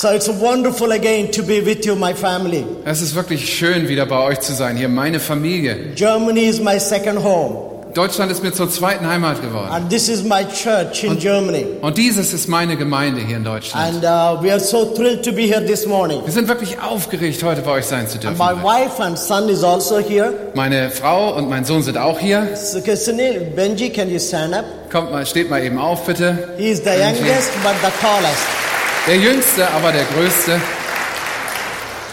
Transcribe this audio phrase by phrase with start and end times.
[0.00, 2.64] So it's wonderful again to be with you, my family.
[2.86, 5.92] Es ist wirklich schön, wieder bei euch zu sein, hier meine Familie.
[5.94, 9.68] Germany is my second home, Deutschland ist mir zur zweiten Heimat geworden.
[9.70, 11.66] and this is my church in Germany.
[11.82, 14.02] Und dieses ist meine Gemeinde hier in Deutschland.
[14.02, 16.22] And uh, we are so thrilled to be here this morning.
[16.24, 18.38] Wir sind wirklich aufgeregt, heute bei euch sein zu dürfen.
[18.38, 20.32] My wife and son is also here.
[20.54, 22.48] Meine Frau und mein Sohn sind auch hier.
[22.56, 24.64] So, Benji, can you stand up?
[24.90, 26.54] Kommt mal, steht mal eben auf, bitte.
[26.56, 28.69] He is the youngest but the tallest.
[29.10, 30.60] Der Jüngste, aber der Größte.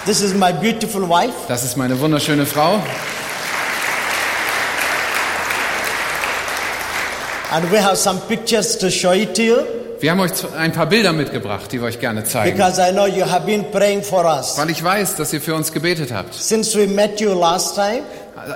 [0.08, 1.32] This is my beautiful wife.
[1.48, 2.82] Das ist meine wunderschöne Frau.
[7.52, 9.58] And we have some pictures to show it to you
[10.00, 12.58] Wir haben euch ein paar Bilder mitgebracht, die wir euch gerne zeigen.
[12.58, 14.58] because I know you have been praying for us.
[14.58, 16.34] Weil ich weiß, dass ihr für uns gebetet habt.
[16.34, 18.02] Since we met you last time,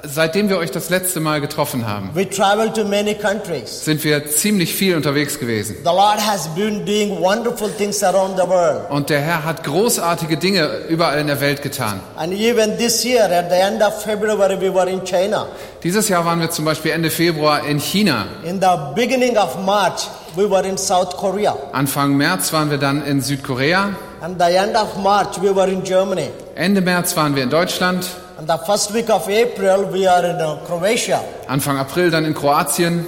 [0.03, 3.83] Seitdem wir euch das letzte Mal getroffen haben, we traveled to many countries.
[3.85, 5.75] sind wir ziemlich viel unterwegs gewesen.
[5.83, 8.89] The Lord has been doing wonderful things around the world.
[8.89, 11.99] Und der Herr hat großartige Dinge überall in der Welt getan.
[12.15, 15.47] And even this year, at the end of February, we were in China.
[15.83, 18.25] Dieses Jahr waren wir zum Beispiel Ende Februar in China.
[18.43, 21.55] In the beginning of March, we were in South Korea.
[21.73, 23.95] Anfang März waren wir dann in Südkorea.
[24.21, 26.29] And the end of March, we were in Germany.
[26.55, 28.05] Ende März waren wir in Deutschland.
[28.41, 31.21] And the first week of April, we are in Croatia.
[31.47, 33.05] Anfang April dann in Kroatien.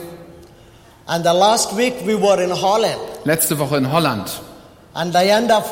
[1.08, 3.02] And the last week, we were in Holland.
[3.26, 4.30] Letzte Woche in Holland.
[4.94, 5.66] And the end of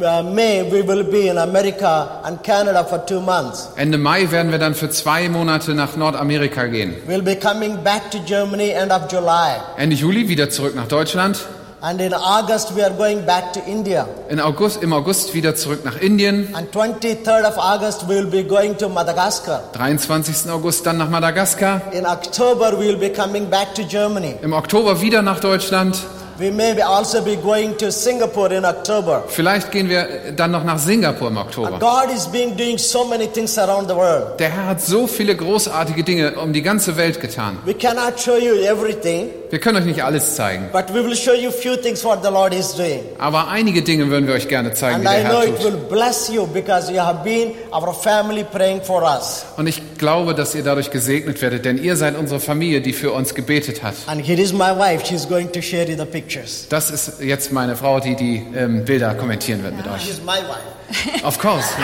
[0.00, 3.70] uh, May, we will be in America and Canada for two months.
[3.76, 6.94] Ende Mai werden wir dann für zwei Monate nach Nordamerika gehen.
[7.08, 9.56] We'll be coming back to Germany end of July.
[9.76, 11.44] Ende Juli wieder zurück nach Deutschland.
[11.82, 14.06] And in August, we are going back to India.
[14.28, 16.54] In August, Im August wieder zurück nach Indien.
[16.54, 19.62] And 23rd of August, we will be going to Madagascar.
[19.72, 20.50] 23.
[20.50, 21.80] August dann nach Madagaskar.
[21.92, 24.34] In October, we will be coming back to Germany.
[24.42, 25.98] Im Oktober wieder nach Deutschland.
[26.38, 29.24] We may also be going to Singapore in October.
[29.28, 31.78] Vielleicht gehen wir dann noch nach Singapur im Oktober.
[31.78, 34.38] God is being doing so many things around the world.
[34.38, 37.58] Der Herr hat so viele großartige Dinge um die ganze Welt getan.
[37.66, 40.68] We cannot show you everything, Wir können euch nicht alles zeigen.
[40.72, 43.00] but we will show you few things what the Lord is doing.
[43.18, 45.56] Aber einige Dinge würden wir euch gerne zeigen, And die der I know Herr it
[45.56, 45.64] tut.
[45.64, 49.44] will bless you because you have been our family praying for us.
[49.56, 53.12] Und ich glaube, dass ihr dadurch gesegnet werdet, denn ihr seid unsere Familie, die für
[53.12, 53.94] uns gebetet hat.
[54.06, 55.04] And here is my wife.
[55.04, 56.66] She's going to share you the pictures.
[56.68, 60.02] Das ist jetzt meine Frau, die die ähm, Bilder kommentieren wird mit euch.
[60.02, 61.24] She's my wife.
[61.26, 61.66] Of course.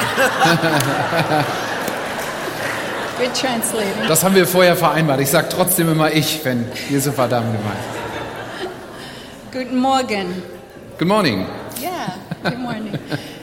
[4.09, 5.21] Das haben wir vorher vereinbart.
[5.21, 7.61] Ich sage trotzdem immer ich, wenn Jesu Vater gemeint.
[9.53, 10.43] Guten Morgen.
[10.99, 11.47] Good morning.
[11.81, 12.93] Yeah, good morning.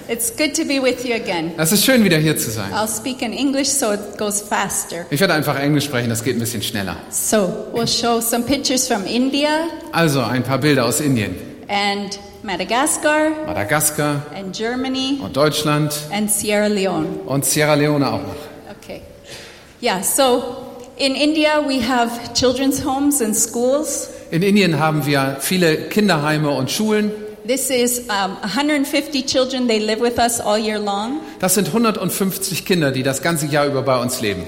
[0.07, 1.53] It's good to be with you again.
[1.57, 2.72] Es ist schön, wieder hier zu sein.
[2.73, 5.06] I'll speak in English so it goes faster.
[5.09, 6.97] Ich werde einfach Englisch sprechen, das geht ein bisschen schneller.
[7.09, 9.50] So, we'll show some pictures from India
[9.91, 11.35] Also ein paar Bilder aus Indien,
[11.67, 17.07] and Madagascar Madagaskar and Germany und Deutschland and Sierra Leone.
[17.25, 18.53] und Sierra Leone auch noch.
[19.83, 20.63] Yeah, so
[20.95, 24.07] in India we have children's homes and schools.
[24.31, 27.11] In Indien haben wir viele Kinderheime und Schulen.
[27.45, 29.67] This is um, 150 children.
[29.67, 31.19] They live with us all year long.
[31.39, 34.44] Das sind 150 Kinder, die das ganze Jahr über bei uns leben.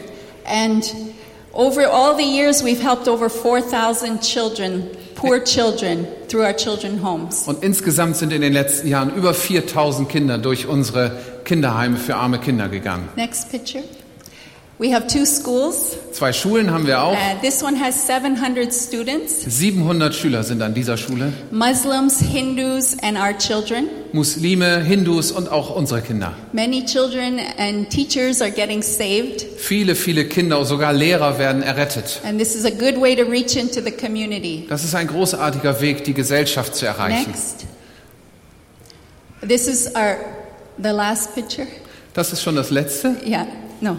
[0.46, 0.90] And
[1.52, 7.46] over all the years, we've helped over 4,000 children, poor children, through our children homes.
[7.46, 11.12] Und insgesamt sind in den letzten Jahren über 4000 Kinder durch unsere
[11.44, 13.10] Kinderheime für arme Kinder gegangen.
[13.18, 13.84] Next picture.
[14.78, 15.96] We have two schools.
[16.12, 17.14] Zwei Schulen haben wir auch.
[17.14, 21.32] Uh, this one has 700 students 700 Schüler sind an dieser Schule.
[21.50, 23.88] Muslims, Hindus, and our children.
[24.12, 26.34] Muslime, Hindus und auch unsere Kinder.
[26.52, 32.20] Many children and teachers are getting saved, Viele, viele Kinder, sogar Lehrer werden errettet.
[32.26, 34.66] and this is a good way to reach into the community.
[34.68, 37.32] Das ist ein großartiger Weg, die Gesellschaft zu erreichen.
[37.32, 37.66] Next.
[39.48, 40.18] This is our
[40.78, 41.66] the last picture.
[42.14, 43.16] Das ist schon das Letzte.
[43.26, 43.48] Yeah,
[43.80, 43.96] no,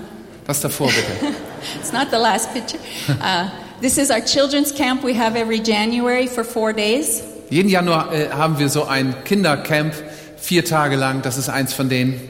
[0.46, 1.34] Das davor bitte.
[1.80, 2.78] It's not the last picture.
[3.08, 3.48] Uh,
[3.80, 7.22] this is our children's camp we have every January for four days.
[7.50, 9.94] Jeden Januar äh, haben wir so ein Kindercamp,
[10.36, 11.22] vier Tage lang.
[11.22, 12.20] Das ist eins von denen,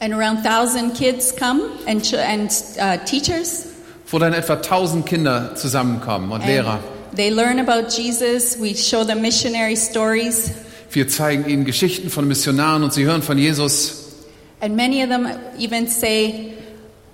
[0.00, 3.66] And around 1,000 kids come and, and uh, teachers.
[4.10, 6.80] wo dann etwa 1000 Kinder zusammenkommen und And Lehrer.
[7.14, 8.58] They learn about Jesus.
[8.60, 10.50] We show them missionary stories.
[10.90, 14.16] Wir zeigen ihnen Geschichten von Missionaren und sie hören von Jesus.
[14.60, 15.28] And many of them
[15.58, 16.52] even say,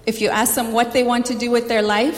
[0.09, 2.17] if you ask them what they want to do with their life,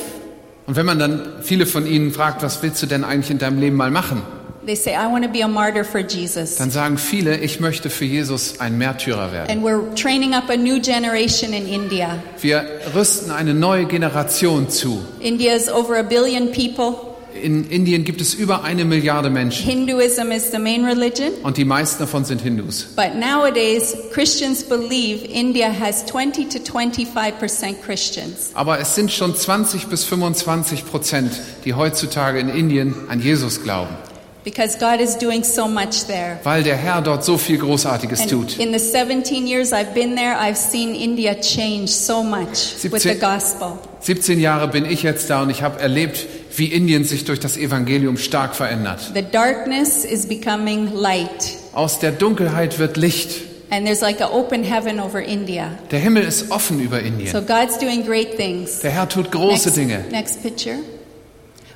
[0.67, 3.59] Und wenn man dann viele von ihnen fragt, was willst du denn eigentlich in deinem
[3.59, 4.23] Leben mal machen?
[4.67, 6.57] they say, I want to be a martyr for Jesus.
[6.57, 9.51] Dann sagen viele, ich möchte für Jesus ein Märtyrer werden.
[9.51, 12.23] And we're training up a new generation in India.
[12.41, 12.65] Wir
[12.95, 15.01] rüsten eine neue Generation zu.
[15.19, 17.10] India is over a billion people.
[17.43, 21.31] In Indien gibt es über eine Milliarde Menschen Hinduism is the main religion.
[21.43, 22.85] und die meisten davon sind Hindus.
[22.97, 28.51] But nowadays, Christians believe India has 20 to 25 percent Christians.
[28.55, 31.33] Aber es sind schon 20 bis 25 Prozent,
[31.65, 33.95] die heutzutage in Indien an Jesus glauben,
[34.43, 36.41] Because God is doing so much there.
[36.45, 38.59] weil der Herr dort so viel Großartiges And tut.
[38.59, 43.11] in the 17 years I've been there, I've seen India change so much with the
[43.15, 43.79] 17 gospel.
[44.01, 46.27] 17 Jahre bin ich jetzt da und ich habe erlebt,
[46.61, 49.13] wie Indien sich durch das Evangelium stark verändert.
[49.15, 51.57] The darkness is becoming light.
[51.73, 53.31] Aus der Dunkelheit wird Licht.
[53.71, 55.71] And there's like an open heaven over India.
[55.91, 57.47] Der Himmel ist offen über So Indien.
[57.47, 58.81] God's doing great things.
[58.81, 60.05] Der Herr tut große next, Dinge.
[60.11, 60.77] Next picture.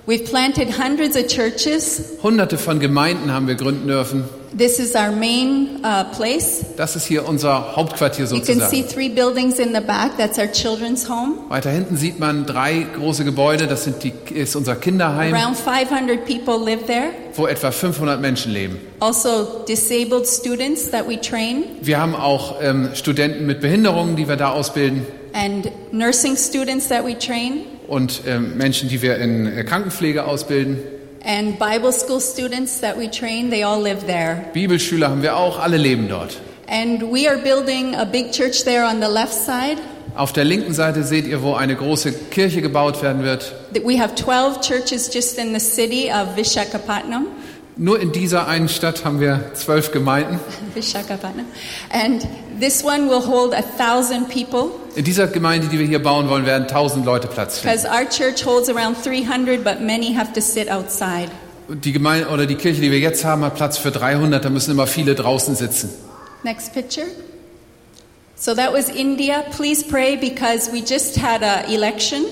[0.07, 2.19] We've planted hundreds of churches.
[2.23, 4.25] Hunderte von Gemeinden haben wir gründen dürfen.
[4.57, 6.65] This is our main uh, place.
[6.77, 8.89] Das ist hier unser Hauptquartier You can see sozusagen.
[8.89, 10.17] three buildings in the back.
[10.17, 11.39] That's our children's home.
[11.49, 13.67] Weiter hinten sieht man drei große Gebäude.
[13.67, 17.09] Das sind die, ist unser Kinderheim, Around 500 people live there.
[17.35, 18.79] wo etwa 500 Menschen leben.
[19.01, 24.37] Also, disabled students that we train, Wir haben auch ähm, Studenten mit Behinderungen, die wir
[24.37, 25.05] da ausbilden
[25.35, 30.79] and nursing students that we train, und ähm, Menschen, die wir in äh, Krankenpflege ausbilden.
[31.25, 33.51] and Bible school students that we train.
[33.51, 34.45] They all live there.
[34.53, 36.39] Bibelschüler haben wir auch, alle leben dort.
[36.69, 39.79] And we are building a big church there on the left side.
[40.17, 43.53] Auf der linken Seite seht ihr, wo eine große Kirche gebaut werden wird.
[43.85, 47.27] We have 12 churches just in the city of Vishakhapatnam.
[47.77, 50.39] Nur in dieser einen Stadt haben wir zwölf Gemeinden.
[51.91, 52.27] And
[52.61, 56.47] this one will hold a thousand people In dieser Gemeinde, die wir hier bauen wollen,
[56.47, 57.77] werden tausend Leute Platz finden.
[57.77, 61.31] because our church holds around 300, but many have to sit outside.
[61.69, 64.45] Die Gemeinde oder die Kirche, die wir jetzt haben, hat Platz für 300.
[64.45, 65.91] Da müssen immer viele draußen sitzen.
[66.45, 67.07] Next picture.
[68.37, 69.43] So that was India.
[69.57, 72.25] Please pray because we just had a election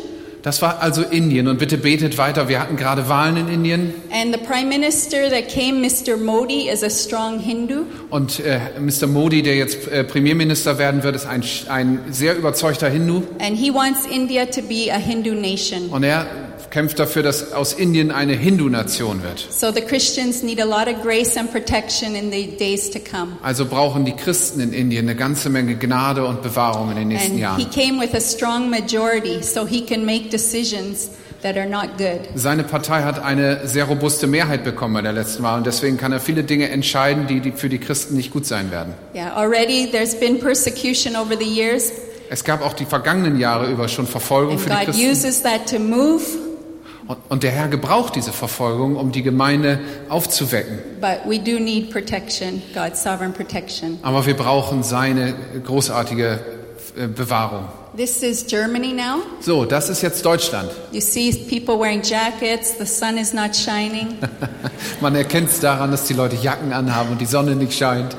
[0.43, 2.49] Das war also Indien und bitte betet weiter.
[2.49, 6.17] Wir hatten gerade Wahlen in Indien and the prime minister that came, Mr.
[6.17, 7.85] Modi, is a strong Hindu.
[8.11, 9.06] und äh, Mr.
[9.06, 13.73] Modi, der jetzt äh, Premierminister werden wird, ist ein, ein sehr überzeugter Hindu And he
[13.73, 15.91] wants India to be a Hindu nation.
[15.91, 16.27] und er
[16.73, 19.47] kämpft dafür, dass aus Indien eine Hindu-Nation wird.
[23.43, 27.37] Also brauchen die Christen in Indien eine ganze Menge Gnade und Bewahrung in den nächsten
[27.37, 27.59] Jahren.
[32.35, 36.13] Seine Partei hat eine sehr robuste Mehrheit bekommen bei der letzten Wahl und deswegen kann
[36.13, 38.95] er viele Dinge entscheiden, die, die für die Christen nicht gut sein werden.
[39.15, 41.93] Yeah, already there's been persecution over the years,
[42.31, 45.03] Es gab auch die vergangenen Jahre über schon Verfolgung and für die God Christen.
[47.28, 50.78] Und, der Herr gebraucht diese Verfolgung, um die Gemeinde aufzuwecken.
[51.00, 53.99] but we do need protection, God's sovereign protection.
[54.02, 55.34] Aber wir brauchen seine
[55.64, 56.40] großartige
[56.96, 57.64] äh, Bewahrung.
[57.96, 59.22] This is Germany now.
[59.40, 60.70] So, das ist jetzt Deutschland.
[60.93, 64.16] You see people wearing jackets, the sun is not shining.
[65.00, 68.16] Man erkennt es daran, dass die Leute Jacken anhaben und die Sonne nicht scheint.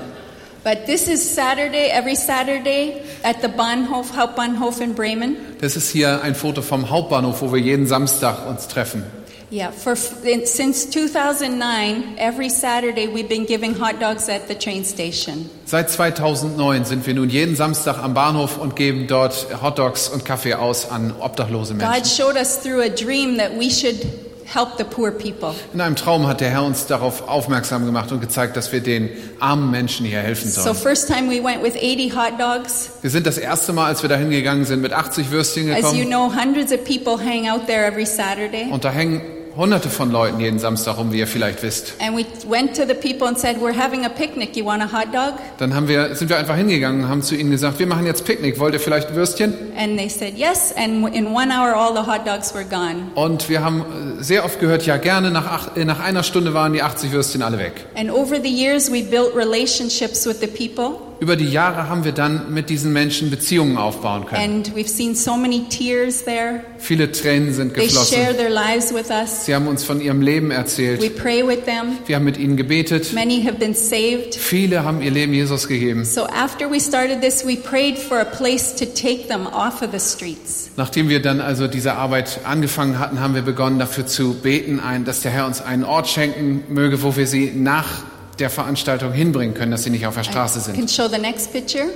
[0.63, 5.35] But this is Saturday, every Saturday at the Bahnhof, Hauptbahnhof in Bremen.
[5.59, 9.03] Das ist hier ein Foto vom Hauptbahnhof, wo wir jeden Samstag uns treffen.
[9.51, 15.47] Yeah, for since 2009, every Saturday we've been giving hot dogs at the train station.
[15.65, 20.25] Seit 2009 sind wir nun jeden Samstag am Bahnhof und geben dort Hot Dogs und
[20.25, 21.93] Kaffee aus an obdachlose Menschen.
[21.93, 23.97] God showed us through a dream that we should
[24.45, 25.53] help the poor people.
[25.73, 29.09] In einem Traum hat der Herr uns darauf aufmerksam gemacht und gezeigt, dass wir den
[29.39, 30.75] armen Menschen hier helfen So sollen.
[30.75, 32.91] first time we went with 80 hot dogs.
[33.01, 36.05] Wir sind das erste Mal, als wir dahin gegangen sind, mit 80 Würstchen As you
[36.05, 36.07] gekommen.
[36.09, 38.67] know, hundreds of people hang out there every Saturday.
[38.71, 39.21] Und da hängen
[39.55, 41.93] hunderte von Leuten jeden Samstag rum, wie ihr vielleicht wisst.
[41.99, 44.55] And we went to the people and said, "We're having a picnic.
[44.55, 47.35] You want a hot dog?" Dann haben wir, sind wir einfach hingegangen und haben zu
[47.35, 49.53] ihnen gesagt, wir machen jetzt Picknick, wollt ihr vielleicht ein Würstchen?
[49.77, 50.73] And they said yes.
[50.75, 53.11] And in one hour, all the hot dogs were gone.
[53.15, 56.53] Und wir haben äh, sehr oft gehört, ja gerne, nach, ach, äh, nach einer Stunde
[56.53, 57.73] waren die 80 Würstchen alle weg.
[57.95, 62.11] And over the years, we built relationships with the people, Über die Jahre haben wir
[62.11, 64.41] dann mit diesen Menschen Beziehungen aufbauen können.
[64.43, 66.61] and we've seen so many tears there.
[66.77, 68.17] Viele Tränen sind geflossen.
[68.37, 69.45] their lives with us.
[69.45, 71.15] Sie haben uns von ihrem Leben We erzählt.
[71.15, 71.97] pray with them.
[72.05, 73.13] Wir haben mit ihnen gebetet.
[73.13, 74.35] Many have been saved.
[74.35, 76.03] Viele haben ihr Leben Jesus gegeben.
[76.05, 79.91] So after we started this, we prayed for a place to take them off of
[79.91, 80.71] the streets.
[80.75, 85.21] Nachdem wir dann also diese Arbeit angefangen hatten, haben wir begonnen dafür zu beten, dass
[85.21, 88.03] der Herr uns einen Ort schenken möge, wo wir sie nach
[88.39, 90.75] der Veranstaltung hinbringen können, dass sie nicht auf der Straße I sind.
[90.75, 91.89] can show the next picture.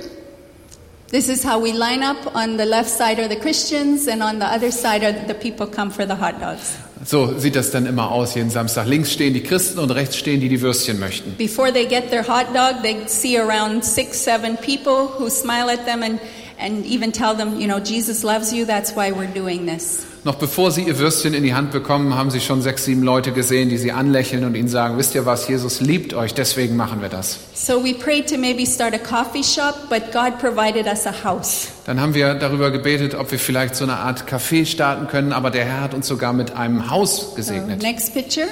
[1.10, 2.34] This is how we line up.
[2.34, 5.66] On the left side are the Christians, and on the other side are the people
[5.66, 6.74] come for the hot dogs.
[7.04, 8.86] So sieht das dann immer aus jeden Samstag.
[8.86, 11.34] Links stehen die Christen und rechts stehen die, die Würstchen möchten.
[11.38, 15.86] Before they get their hot dog, they see around six, seven people who smile at
[15.86, 16.20] them and,
[16.58, 18.66] and even tell them, you know, Jesus loves you.
[18.66, 20.04] That's why we're doing this.
[20.28, 23.32] Noch bevor sie ihr Würstchen in die Hand bekommen, haben sie schon sechs, sieben Leute
[23.32, 27.00] gesehen, die sie anlächeln und ihnen sagen, wisst ihr was, Jesus liebt euch, deswegen machen
[27.00, 27.38] wir das.
[27.54, 31.68] So we prayed to maybe start a coffee shop, but God provided us a house.
[31.86, 35.50] Dann haben wir darüber gebetet, ob wir vielleicht so eine Art Café starten können, aber
[35.50, 37.80] der Herr hat uns sogar mit einem Haus So, gesegnet.
[37.80, 38.48] next picture.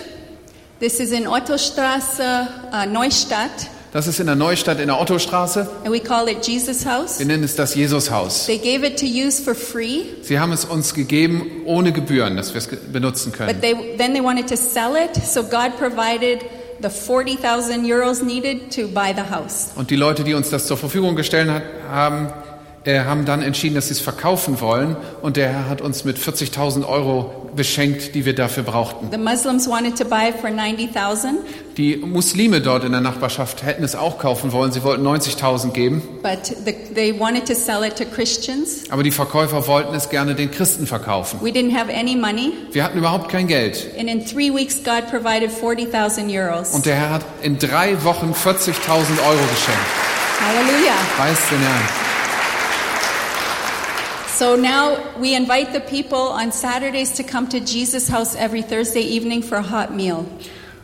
[0.80, 3.50] This is in Ottostraße, uh, Neustadt,
[3.97, 5.67] Das ist in der Neustadt in der Ottostraße.
[5.83, 7.19] and we call it Jesus House.
[7.19, 8.45] Wir nennen es das Jesushaus.
[8.45, 12.53] They gave it to use for free, Sie haben es uns gegeben ohne Gebühren, dass
[12.53, 13.61] wir es benutzen but können.
[13.62, 16.41] they then they wanted to sell it, so God provided
[16.83, 19.69] the 40,000 euros needed to buy the house.
[19.76, 21.50] Und die Leute, die uns das zur Verfügung gestellt
[21.91, 22.29] haben,
[22.85, 24.95] äh, haben dann entschieden, dass sie es verkaufen wollen.
[25.23, 29.09] Und der Herr hat uns mit 40.000 Euro beschenkt, die wir dafür brauchten.
[29.11, 31.39] The Muslims wanted to buy it for 90,000,
[31.77, 34.73] Die Muslime dort in der Nachbarschaft hätten es auch kaufen wollen.
[34.73, 36.03] Sie wollten 90.000 geben.
[36.23, 38.85] but the, they wanted to sell it to Christians.
[38.91, 41.41] Aber die Verkäufer wollten es gerne den Christen verkaufen.
[41.43, 43.87] We didn't have any money, Wir hatten überhaupt kein Geld.
[43.99, 46.73] and in three weeks, God provided 40,000 euros.
[46.73, 48.73] Und der Herr hat in drei Wochen 40.000
[49.27, 49.87] Euro geschenkt.
[50.41, 50.95] Hallelujah.
[51.17, 52.06] Preis den Herrn.
[54.38, 59.00] So now we invite the people on Saturdays to come to Jesus House every Thursday
[59.00, 60.26] evening for a hot meal.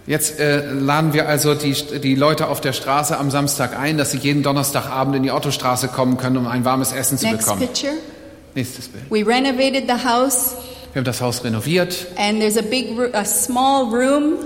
[0.06, 4.10] Jetzt äh, laden wir also die, die Leute auf der Straße am Samstag ein, dass
[4.12, 7.60] sie jeden Donnerstagabend in die Ottostraße kommen können, um ein warmes Essen zu Next bekommen.
[7.60, 7.92] picture.
[8.54, 9.04] Nächstes Bild.
[9.10, 10.54] We renovated the house,
[10.92, 12.06] Wir haben das Haus renoviert.
[12.16, 14.38] and there's a big, a small room,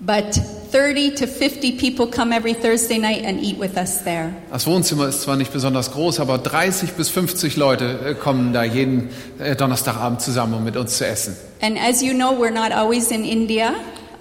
[0.00, 0.40] but
[0.76, 4.34] 30 to 50 people come every Thursday night and eat with us there.
[4.52, 8.62] Das Wohnzimmer ist zwar nicht besonders groß, aber 30 bis 50 Leute äh, kommen da
[8.62, 11.34] jeden äh, Donnerstagabend zusammen, um mit uns zu essen.
[11.62, 13.72] And as you know, we're not always in India,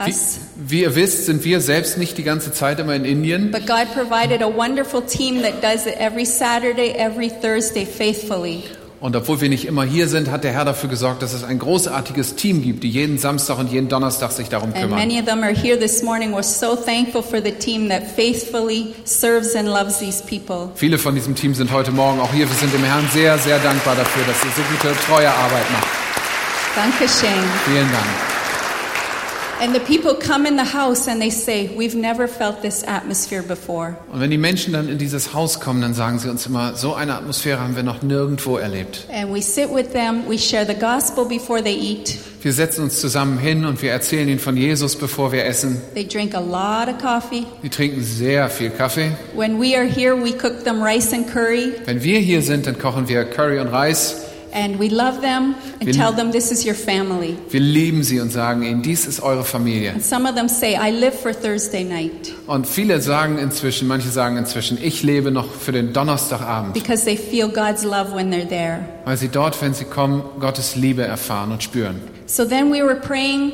[0.05, 0.13] Wie,
[0.55, 3.51] wie ihr wisst, sind wir selbst nicht die ganze Zeit immer in Indien.
[3.51, 8.63] but God provided a wonderful team that does it every Saturday, every Thursday faithfully.
[9.05, 11.59] Und obwohl wir nicht immer hier sind, hat der Herr dafür gesorgt, dass es ein
[11.59, 14.97] großartiges Team gibt, die jeden Samstag und jeden Donnerstag sich darum And kümmern.
[14.97, 16.33] many of them are here this morning.
[16.33, 20.71] We're so thankful for the team that faithfully serves and loves these people.
[20.74, 22.50] Viele von diesem Team sind heute Morgen auch hier.
[22.50, 25.88] Wir sind dem Herrn sehr, sehr dankbar dafür, dass ihr so gute, treue Arbeit macht.
[26.75, 27.43] Danke schön.
[27.63, 28.34] Vielen Dank.
[29.62, 33.41] And the people come in the house and they say, We've never felt this atmosphere
[33.41, 33.95] before.
[34.12, 36.93] Und wenn die Menschen dann in dieses Haus kommen, dann sagen sie uns immer, so
[36.93, 39.07] eine Atmosphäre haben wir noch nirgendwo erlebt.
[39.09, 42.17] And we sit with them, we share the gospel before they eat.
[42.41, 45.81] Wir setzen uns zusammen hin und wir erzählen ihnen von Jesus, bevor wir essen.
[45.93, 47.45] They drink a lot of coffee.
[47.63, 49.12] Die trinken sehr viel Kaffee.
[49.35, 51.71] When we are here, we cook them rice and curry.
[51.85, 54.17] Wenn wir hier sind, dann kochen wir Curry und Reis.
[54.57, 57.35] And we love them and Wir- tell them this is your family.
[57.50, 59.91] Wir lieben sie und sagen ihnen, dies ist eure Familie.
[59.91, 64.07] And some of them say, I live for Thursday night Und viele sagen inzwischen, manche
[64.09, 68.47] sagen inzwischen, ich lebe noch für den Donnerstagabend, because they feel God's love when they're
[68.47, 68.85] there.
[69.03, 72.00] weil sie dort, wenn sie kommen, Gottes Liebe erfahren und spüren.
[72.25, 73.51] So then we were praying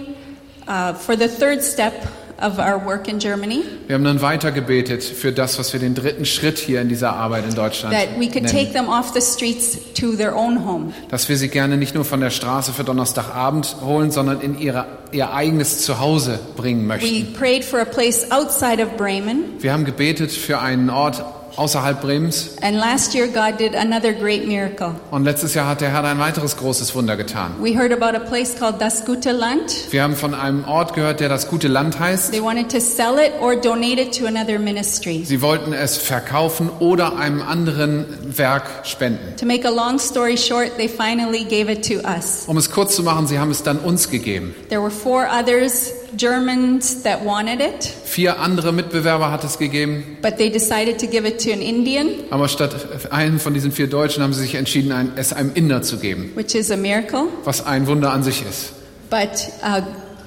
[0.67, 1.93] uh, for the third step
[2.41, 5.93] of our work in Germany Wir haben dann weiter gebetet für das, was wir den
[5.95, 8.73] dritten Schritt hier in dieser Arbeit in Deutschland that we could take nennen.
[8.73, 10.93] them off the streets to their own home.
[11.09, 14.85] Dass wir sie gerne nicht nur von der Straße für Donnerstagabend holen, sondern in ihre,
[15.11, 17.33] ihr eigenes Zuhause bringen We möchten.
[17.33, 21.23] prayed for a place outside of Bremen, Wir haben gebetet für einen Ort
[21.55, 24.95] außerhalb Bremens and last year God did another great miracle.
[25.11, 27.51] und letztes Jahr hat der Herr ein weiteres großes Wunder getan.
[27.61, 29.91] We heard about a place called Das Gute Land.
[29.91, 32.31] Wir haben von einem Ort gehört, der das gute Land heißt.
[32.31, 35.23] They wanted to sell it or donate it to another ministry.
[35.25, 38.05] Sie wollten es verkaufen oder einem anderen
[38.37, 39.35] Werk spenden.
[39.37, 42.43] To make a long story short, they finally gave it to us.
[42.47, 44.55] Um es kurz zu machen, sie haben es dann uns gegeben.
[44.69, 50.37] There were four others, Germans, that wanted it, Vier andere Mitbewerber hat es gegeben, but
[50.37, 52.75] they decided to give it to an Indian, aber statt
[53.11, 56.31] einen von diesen vier Deutschen haben sie sich entschieden, ein, es einem Inder zu geben,
[56.35, 57.27] which is a miracle.
[57.45, 58.73] was ein Wunder an sich ist.
[59.09, 59.81] But uh,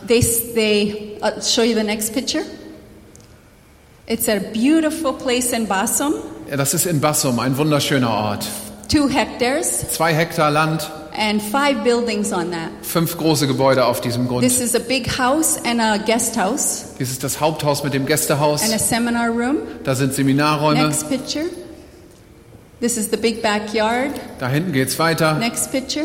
[0.06, 0.20] they,
[0.54, 2.42] they I'll show you the next picture.
[4.06, 6.14] It's a beautiful place in Basum,
[6.50, 8.44] Ja, das ist in Bassum, ein wunderschöner Ort.
[8.90, 12.70] two hectares, Zwei Hektar Land, and five buildings on that.
[12.82, 14.42] fünf große Gebäude auf diesem Grund.
[14.42, 18.06] This is a big house and a guest house Dies ist das Haupthaus mit dem
[18.06, 18.62] Gästehaus.
[18.62, 19.58] and a seminar room.
[19.84, 20.82] Da sind Seminarräume.
[20.82, 21.44] Next picture.
[22.80, 24.12] This is the big backyard.
[24.38, 25.34] Da hinten geht's weiter.
[25.38, 26.04] Next picture.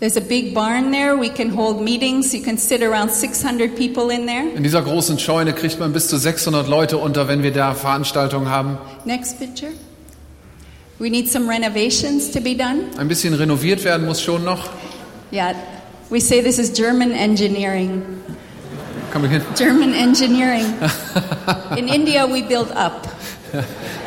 [0.00, 1.16] There's a big barn there.
[1.16, 2.32] We can hold meetings.
[2.32, 4.48] You can sit around 600 people in there.
[4.56, 8.48] In dieser großen Scheune kriegt man bis zu 600 Leute unter, wenn wir da Veranstaltungen
[8.50, 8.78] haben.
[9.04, 9.70] Next picture.
[11.02, 12.92] We need some renovations to be done.
[12.96, 14.70] Ein bisschen renoviert werden muss schon noch.
[15.32, 15.56] Yeah,
[16.10, 18.22] we say this is German engineering.
[19.56, 20.64] German engineering.
[21.76, 23.08] In India, we build up.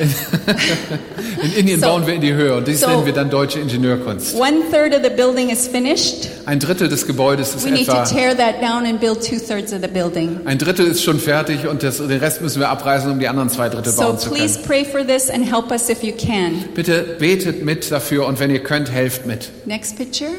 [1.42, 3.58] In Indien So- bauen wir in die Höhe und dies so- nennen wir dann deutsche
[3.60, 4.34] Ingenieurkunst.
[4.34, 6.28] One third of the building is finished.
[6.46, 9.72] Ein Drittel des Gebäudes ist We need to tear that down and build two thirds
[9.72, 10.40] of the building.
[10.44, 13.48] ein Drittel ist schon fertig und das, den Rest müssen wir abreißen, um die anderen
[13.50, 14.66] zwei Drittel So bauen zu please können.
[14.66, 16.64] pray for this and help us if you can.
[16.74, 19.50] Bitte betet mit dafür und wenn ihr könnt, helft mit.
[19.66, 20.30] Next picture.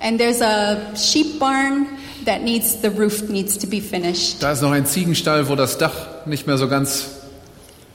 [0.00, 1.86] And there's a sheep barn
[2.24, 4.36] that needs the roof needs to be finished.
[4.42, 5.92] Da ist noch ein Ziegenstall, wo das Dach
[6.26, 7.04] nicht mehr so ganz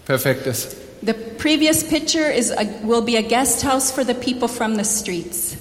[0.07, 0.75] perfekt ist.
[1.01, 4.83] The previous picture is a, will be a guest house for the people from the
[4.83, 5.55] streets.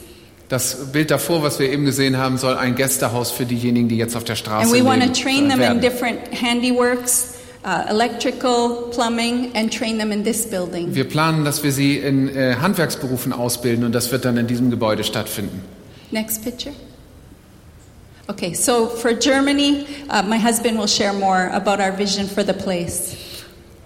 [0.48, 4.16] Das Bild davor, was wir eben gesehen haben, soll ein Gästehaus für diejenigen, die jetzt
[4.16, 7.34] auf der Straße And we want to leben, train them in different handiworks,
[7.64, 10.94] uh, electrical, plumbing, and train them in this building.
[10.94, 14.70] Wir planen, dass wir sie in äh, Handwerksberufen ausbilden und das wird dann in diesem
[14.70, 15.62] Gebäude stattfinden.
[16.12, 16.74] Next picture.
[18.28, 22.52] Okay, so for Germany, uh, my husband will share more about our vision for the
[22.52, 23.25] place.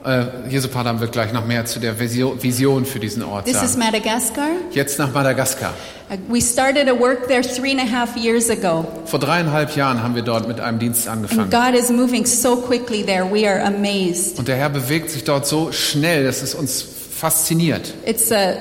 [0.02, 3.62] Äh, Jesu Padam wird gleich noch mehr zu der Visio- Vision für diesen Ort This
[3.62, 3.84] is sagen.
[3.84, 4.46] Madagascar.
[4.70, 5.74] Jetzt nach Madagaskar.
[6.10, 8.86] Uh, we started a work there three and a half years ago.
[9.04, 11.50] Vor dreieinhalb Jahren haben wir dort mit einem Dienst And angefangen.
[11.50, 13.26] God is moving so quickly there.
[13.30, 14.38] We are amazed.
[14.38, 17.92] Und der Herr bewegt sich dort so schnell, dass es uns fasziniert.
[18.06, 18.54] It's the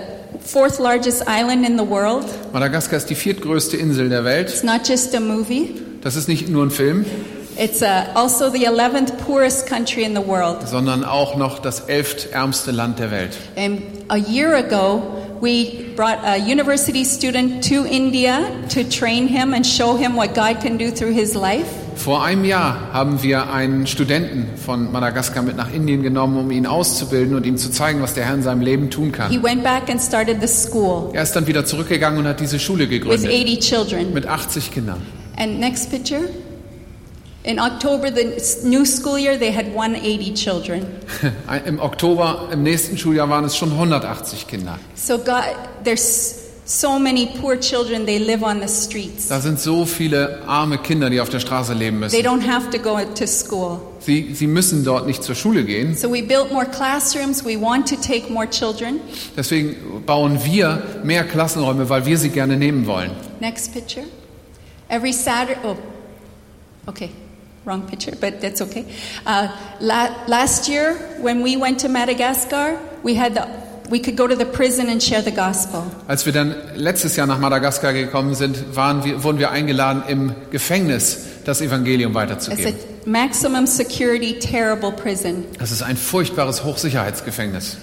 [0.46, 2.26] fourth largest island in the world.
[2.52, 4.50] Madagaskar ist die viertgrößte Insel der Welt.
[4.50, 5.74] It's not just a movie.
[6.02, 7.06] Das ist nicht nur ein Film,
[7.62, 10.66] It's uh, also the 11th poorest country in the world.
[10.66, 13.38] sondern auch noch das elftärmste Land der Welt.
[13.58, 15.02] And a year ago,
[15.42, 18.40] we brought a university student to India
[18.74, 21.66] to train him and show him what God can do through his life.
[21.98, 26.66] Vor einem Jahr haben wir einen Studenten von Madagaskar mit nach Indien genommen, um ihn
[26.66, 29.44] auszubilden und ihm zu zeigen, was der Herr in seinem Leben tun He kann.
[29.44, 32.86] went back and started the school Er ist dann wieder zurückgegangen und hat diese Schule
[32.90, 34.14] with gegründet 80 children.
[34.14, 35.02] mit 80 Kindern.
[35.36, 36.22] And next picture.
[37.44, 40.86] In October, the new school year, they had 180 children.
[41.66, 44.78] Im Oktober im nächsten Schuljahr waren es schon 180 Kinder.
[44.94, 45.44] So God,
[45.86, 48.06] there's so many poor children.
[48.06, 49.30] They live on the streets.
[49.30, 52.26] Da sind so viele arme Kinder, die auf der Straße leben They müssen.
[52.28, 53.80] don't have to go to school.
[54.00, 55.96] Sie, sie müssen dort nicht zur Schule gehen.
[55.96, 57.46] So we built more classrooms.
[57.46, 59.00] We want to take more children.
[59.38, 63.12] Deswegen bauen wir mehr Klassenräume, weil wir sie gerne nehmen wollen.
[63.40, 64.06] Next picture.
[64.90, 65.78] Every Saturday, oh,
[66.86, 67.10] okay,
[67.66, 68.86] wrong picture, but that's okay.
[69.26, 69.48] Uh,
[69.80, 73.48] la- last year, when we went to Madagascar, we had the,
[73.90, 75.84] we could go to the prison and share the gospel.
[76.08, 80.34] Als wir dann letztes Jahr nach Madagaskar gekommen sind, waren wir, wurden wir eingeladen, im
[80.52, 82.76] Gefängnis das Evangelium It's a weiterzugeben.
[83.06, 87.78] maximum security, terrible prison, Das ist ein furchtbares Hochsicherheitsgefängnis.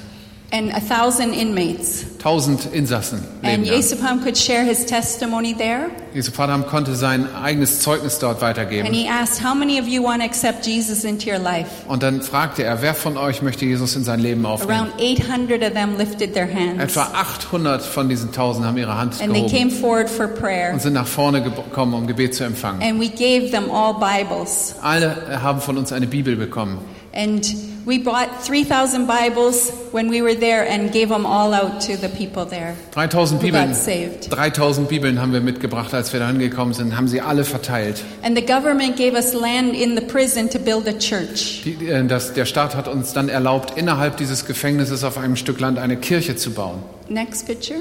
[0.56, 2.04] And a thousand inmates.
[2.18, 3.66] Tausend Insassen And.
[3.66, 5.90] Yesupam could share his testimony there,
[6.32, 8.92] Vater konnte sein eigenes Zeugnis dort and weitergeben.
[8.92, 12.22] he asked, "How many of you want to accept Jesus into your life?" Und dann
[12.22, 14.88] fragte er, wer von euch möchte Jesus in sein Leben aufnehmen?
[14.98, 19.20] Around 800 of them lifted their hands, Etwa 800 von diesen 1000 haben ihre Hand
[19.20, 20.72] and they came gehoben forward for prayer.
[20.72, 22.82] und sind nach vorne gekommen, um Gebet zu empfangen.
[22.82, 24.74] And we gave them all Bibles.
[24.82, 26.78] Alle haben von uns eine Bibel bekommen.
[27.16, 27.42] And
[27.86, 32.10] we bought 3,000 Bibles when we were there and gave them all out to the
[32.10, 34.30] people there 3000 who Bibeln, got saved.
[34.30, 38.04] 3000 Bibeln haben wir mitgebracht, als wir da hingekommen sind, haben sie alle verteilt.
[38.22, 41.62] And the government gave us land in the prison to build a church.
[41.64, 45.58] Die, äh, das, der Staat hat uns dann erlaubt, innerhalb dieses Gefängnisses auf einem Stück
[45.58, 46.82] Land eine Kirche zu bauen.
[47.08, 47.80] Next picture.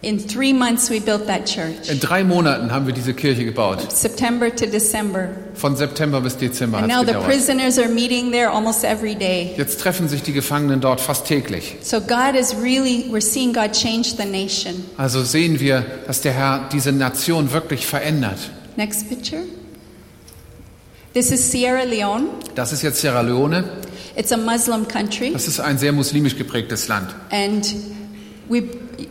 [0.00, 1.90] In three months, we built that church.
[1.90, 3.90] In drei Monaten haben wir diese Kirche gebaut.
[3.90, 5.30] September to December.
[5.54, 7.26] Von September bis Dezember And now the gedauert.
[7.26, 9.54] prisoners are meeting there almost every day.
[9.56, 11.78] Jetzt treffen sich die Gefangenen dort fast täglich.
[11.82, 14.84] So God is really, we're seeing God change the nation.
[14.96, 18.38] Also sehen wir, dass der Herr diese Nation wirklich verändert.
[18.76, 19.42] Next picture.
[21.12, 22.26] This is Sierra Leone.
[22.54, 23.64] Das ist jetzt Sierra Leone.
[24.14, 25.32] It's a Muslim country.
[25.32, 27.12] Das ist ein sehr muslimisch geprägtes Land.
[27.30, 27.66] And
[28.48, 28.62] we,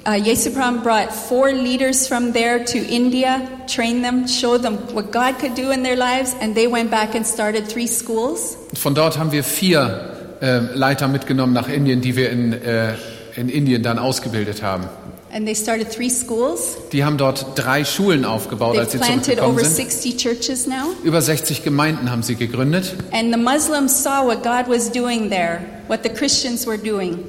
[0.06, 5.39] uh, Yesupram brought four leaders from there to India, trained them, showed them what God
[5.39, 8.58] could do in their lives, and they went back and started three schools.
[8.73, 12.95] Von dort haben wir vier äh, Leiter mitgenommen nach Indien, die wir in, äh,
[13.36, 14.88] in Indien dann ausgebildet haben.
[15.30, 16.78] And they started three schools.
[16.93, 19.91] Die haben dort drei Schulen aufgebaut, als They've sie planted zurückgekommen over sind.
[19.91, 20.93] 60 churches now.
[21.04, 22.95] Über 60 Gemeinden haben sie gegründet.
[23.12, 27.19] And the Muslims saw what God was doing there, what the Christians were doing.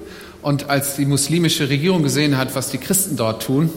[0.42, 3.70] Und als die muslimische Regierung gesehen hat, was die Christen dort tun,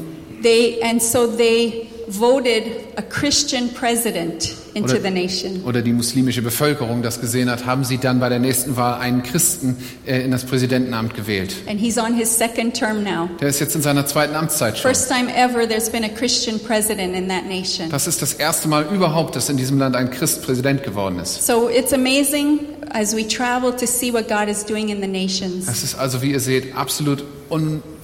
[0.43, 2.63] They, and so they voted
[2.95, 5.63] a Christian president into Oder- the nation.
[5.65, 9.23] oder die muslimische Bevölkerung das gesehen hat, haben sie dann bei der nächsten Wahl einen
[9.23, 11.55] Christen äh, in das Präsidentenamt gewählt.
[11.67, 13.29] And he's on his second term now.
[13.39, 14.89] Der ist jetzt in seiner zweiten Amtszeit schon.
[14.93, 17.89] First time ever there's been a Christian president in that nation.
[17.89, 21.45] Das ist das erste Mal überhaupt, dass in diesem Land ein Christ Präsident geworden ist.
[21.45, 22.59] So it's amazing
[22.93, 25.67] as we travel to see what God is doing in the nations.
[25.67, 27.23] Es ist also, wie ihr seht, absolut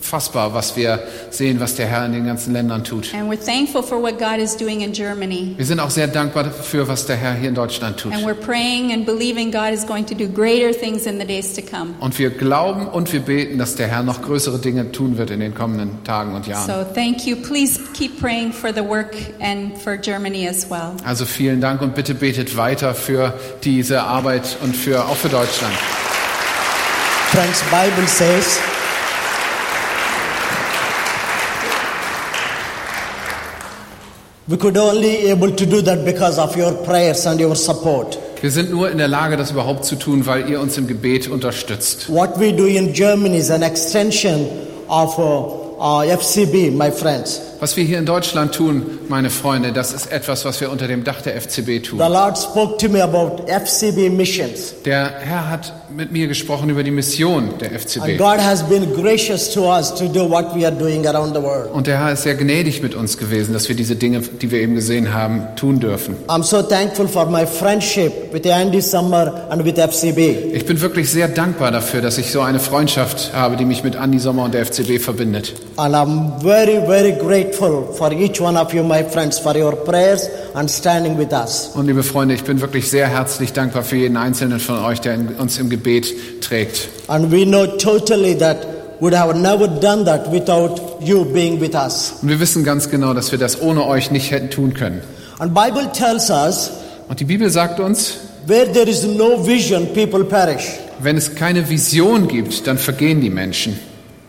[0.08, 1.00] unfassbar, was wir
[1.32, 3.13] sehen, was der Herr in den ganzen Ländern tut.
[3.13, 5.54] And we're thankful for what God is doing in Germany.
[5.58, 8.13] Wir sind auch sehr dankbar dafür, was der Herr hier in Deutschland tut.
[8.13, 11.54] And we're praying and believing God is going to do greater things in the days
[11.56, 11.96] to come.
[12.00, 15.41] Und wir glauben und wir beten, dass der Herr noch größere Dinge tun wird in
[15.41, 16.65] den kommenden Tagen und Jahren.
[16.65, 17.36] So thank you.
[17.36, 20.93] Please keep praying for the work and for Germany as well.
[21.06, 25.74] Also vielen Dank und bitte betet weiter für diese Arbeit und für, auch für Deutschland.
[27.32, 28.60] Friends, Bible says,
[34.47, 38.17] we could only able to do that because of your prayers and your support.
[38.41, 41.27] Wir sind nur in der Lage, das überhaupt zu tun, weil ihr uns im Gebet
[41.27, 42.07] unterstützt.
[42.07, 44.47] What we do in Germany is an extension
[44.88, 45.21] of uh,
[45.79, 47.41] uh, FCB, my friends.
[47.60, 51.04] Was wir hier in Deutschland tun, meine Freunde, das ist etwas, was wir unter dem
[51.04, 51.98] Dach der FCB tun.
[51.98, 54.76] The Lord spoke to me about FCB missions.
[54.86, 58.17] Der Herr hat mit mir gesprochen über die Mission der And FCB.
[58.20, 61.72] God has been gracious to us to do what we are doing around the world.
[61.72, 64.62] Und der Herr ist sehr gnädig mit uns gewesen, dass wir diese Dinge, die wir
[64.62, 66.15] eben gesehen haben, tun dürfen.
[66.28, 70.54] I'm so thankful for my friendship with Andy Summer and with FCB.
[70.54, 73.96] Ich bin wirklich sehr dankbar dafür, dass ich so eine Freundschaft habe, die mich mit
[73.96, 75.56] Andi Sommer und der FCB verbindet.
[75.78, 80.29] And I'm very, very grateful for each one of you, my friends, for your prayers
[80.53, 81.71] and standing with us.
[81.73, 85.17] Und liebe Freunde, ich bin wirklich sehr herzlich dankbar für jeden einzelnen von euch, der
[85.39, 86.89] uns im Gebet trägt.
[87.07, 88.57] And we know totally that
[88.99, 92.13] would have never done that without you being with us.
[92.21, 95.01] Und wir wissen ganz genau, dass wir das ohne euch nicht hätten tun können.
[95.39, 96.71] And Bible tells us
[97.10, 98.15] Und die Bibel sagt uns,
[98.47, 100.65] where there is no vision, people perish.
[100.99, 103.79] wenn es keine Vision gibt, dann vergehen die Menschen.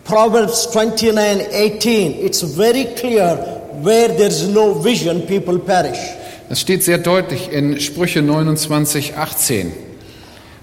[0.09, 3.37] Proverbs 29, 18, it's very clear
[3.83, 5.99] where there is no vision, people perish.
[6.49, 9.71] Das steht sehr deutlich in Sprüche 29, 18.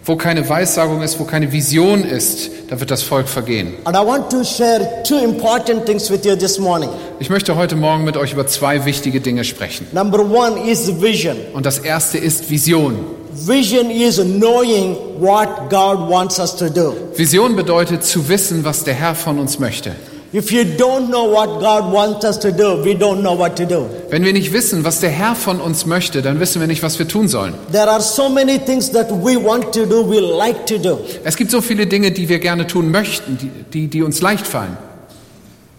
[0.03, 3.75] Wo keine Weissagung ist, wo keine Vision ist, da wird das Volk vergehen.
[3.83, 6.89] And I want to share two important things with you this morning.
[7.19, 9.85] Ich möchte heute Morgen mit euch über zwei wichtige Dinge sprechen.
[9.91, 11.37] Number one is vision.
[11.53, 12.95] Und das erste ist Vision.
[13.35, 16.93] Vision is knowing what God wants us to do.
[17.15, 19.93] Vision bedeutet zu wissen, was der Herr von uns möchte.
[20.31, 23.65] If you don't know what God wants us to do, we don't know what to
[23.65, 23.89] do.
[24.09, 26.97] Wenn wir nicht wissen, was der Herr von uns möchte, dann wissen wir nicht, was
[26.97, 27.53] wir tun sollen.
[27.73, 30.99] There are so many things that we want to do, we like to do.
[31.25, 34.47] Es gibt so viele Dinge, die wir gerne tun möchten, die, die, die uns leicht
[34.47, 34.77] fallen.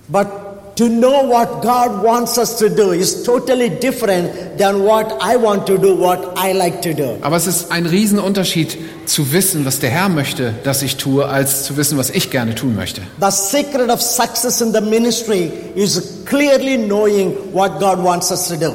[0.08, 0.26] But
[0.76, 5.66] to know what God wants us to do is totally different than what I want
[5.68, 7.18] to do, what I like to do.
[7.22, 11.64] Aber es ist ein Riesenunterschied zu wissen, was der Herr möchte, dass ich tue, als
[11.64, 13.00] zu wissen, was ich gerne tun möchte.
[13.20, 18.56] The secret of success in the ministry is clearly knowing what God wants us to
[18.56, 18.72] do.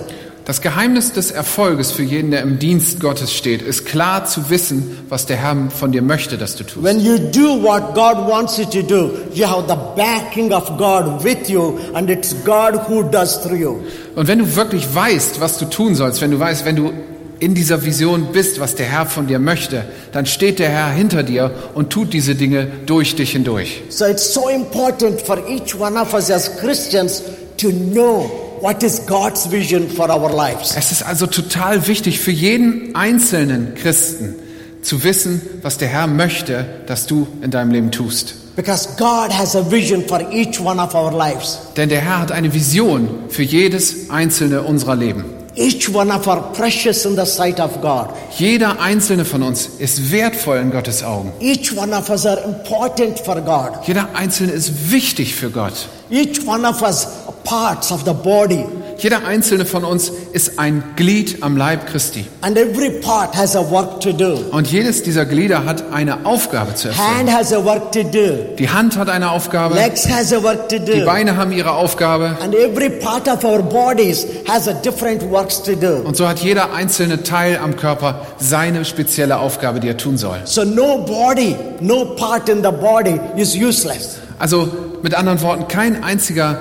[0.52, 4.98] Das Geheimnis des Erfolges für jeden, der im Dienst Gottes steht, ist klar zu wissen,
[5.08, 6.84] was der Herr von dir möchte, dass du tust.
[6.84, 11.24] When you do what God wants you to do, you have the backing of God
[11.24, 13.80] with you, and it's God who does through you.
[14.16, 16.92] Und wenn du wirklich weißt, was du tun sollst, wenn du weißt, wenn du
[17.40, 21.24] in dieser Vision bist, was der Herr von dir möchte, dann steht der Herr hinter
[21.24, 23.84] dir und tut diese Dinge durch dich hindurch.
[23.88, 27.24] So it's so important for each one of us as Christians
[27.56, 30.76] to know what is God's vision for our lives.
[30.76, 34.36] Es ist also total wichtig für jeden einzelnen Christen
[34.82, 38.56] zu wissen, was der Herr möchte, dass du in deinem Leben tust.
[38.56, 41.60] Because God has a vision for each one of our lives.
[41.78, 45.24] Denn der Herr hat eine Vision für jedes einzelne unserer Leben.
[45.56, 48.08] Each one of our precious in the sight of God.
[48.38, 51.34] Jeder einzelne von uns ist wertvoll in Gottes Augen.
[51.42, 53.86] Each one of us are important for God.
[53.86, 55.74] Jeder einzelne ist wichtig für Gott.
[56.10, 57.06] Each one of us
[57.52, 58.66] parts of the body.
[58.98, 62.26] Jeder einzelne von uns ist ein Glied am Leib Christi.
[62.40, 64.38] And every part has a work to do.
[64.52, 67.18] Und jedes dieser Glieder hat eine Aufgabe zu erfüllen.
[67.18, 68.56] Hand has a work to do.
[68.58, 71.06] Die Hand hat eine Aufgabe, Legs has a work to die do.
[71.06, 75.76] Beine haben ihre Aufgabe And every part of our bodies has a different works to
[75.76, 76.04] do.
[76.06, 80.40] und so hat jeder einzelne Teil am Körper seine spezielle Aufgabe, die er tun soll.
[80.46, 84.20] So no body, no part in the body is useless.
[84.40, 84.70] Also
[85.04, 86.58] mit anderen Worten, kein einziger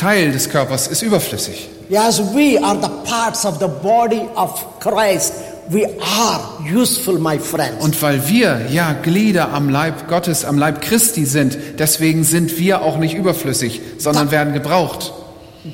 [0.00, 1.68] Teil des Körpers ist überflüssig.
[1.94, 5.34] As we are the parts of the body of Christ,
[5.68, 6.40] we are
[6.74, 7.84] useful, my friends.
[7.84, 12.80] Und weil wir ja Glieder am Leib Gottes, am Leib Christi sind, deswegen sind wir
[12.80, 15.12] auch nicht überflüssig, sondern werden gebraucht.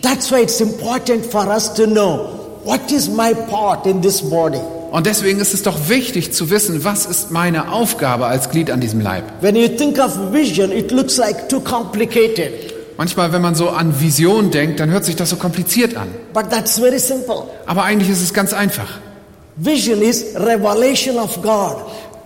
[0.02, 2.30] That's why it's important for us to know
[2.64, 4.58] what is my part in this body.
[4.90, 8.80] Und deswegen ist es doch wichtig zu wissen, was ist meine Aufgabe als Glied an
[8.80, 9.22] diesem Leib.
[9.40, 12.75] When you think of vision, it looks like too complicated.
[12.98, 16.08] Manchmal, wenn man so an Vision denkt, dann hört sich das so kompliziert an.
[16.32, 17.44] But that's very simple.
[17.66, 18.88] Aber eigentlich ist es ganz einfach.
[19.56, 21.76] Vision is revelation of God.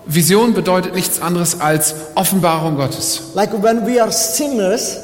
[0.07, 3.21] Vision bedeutet nichts anderes als Offenbarung Gottes.
[3.35, 4.97] Like when we are sinners,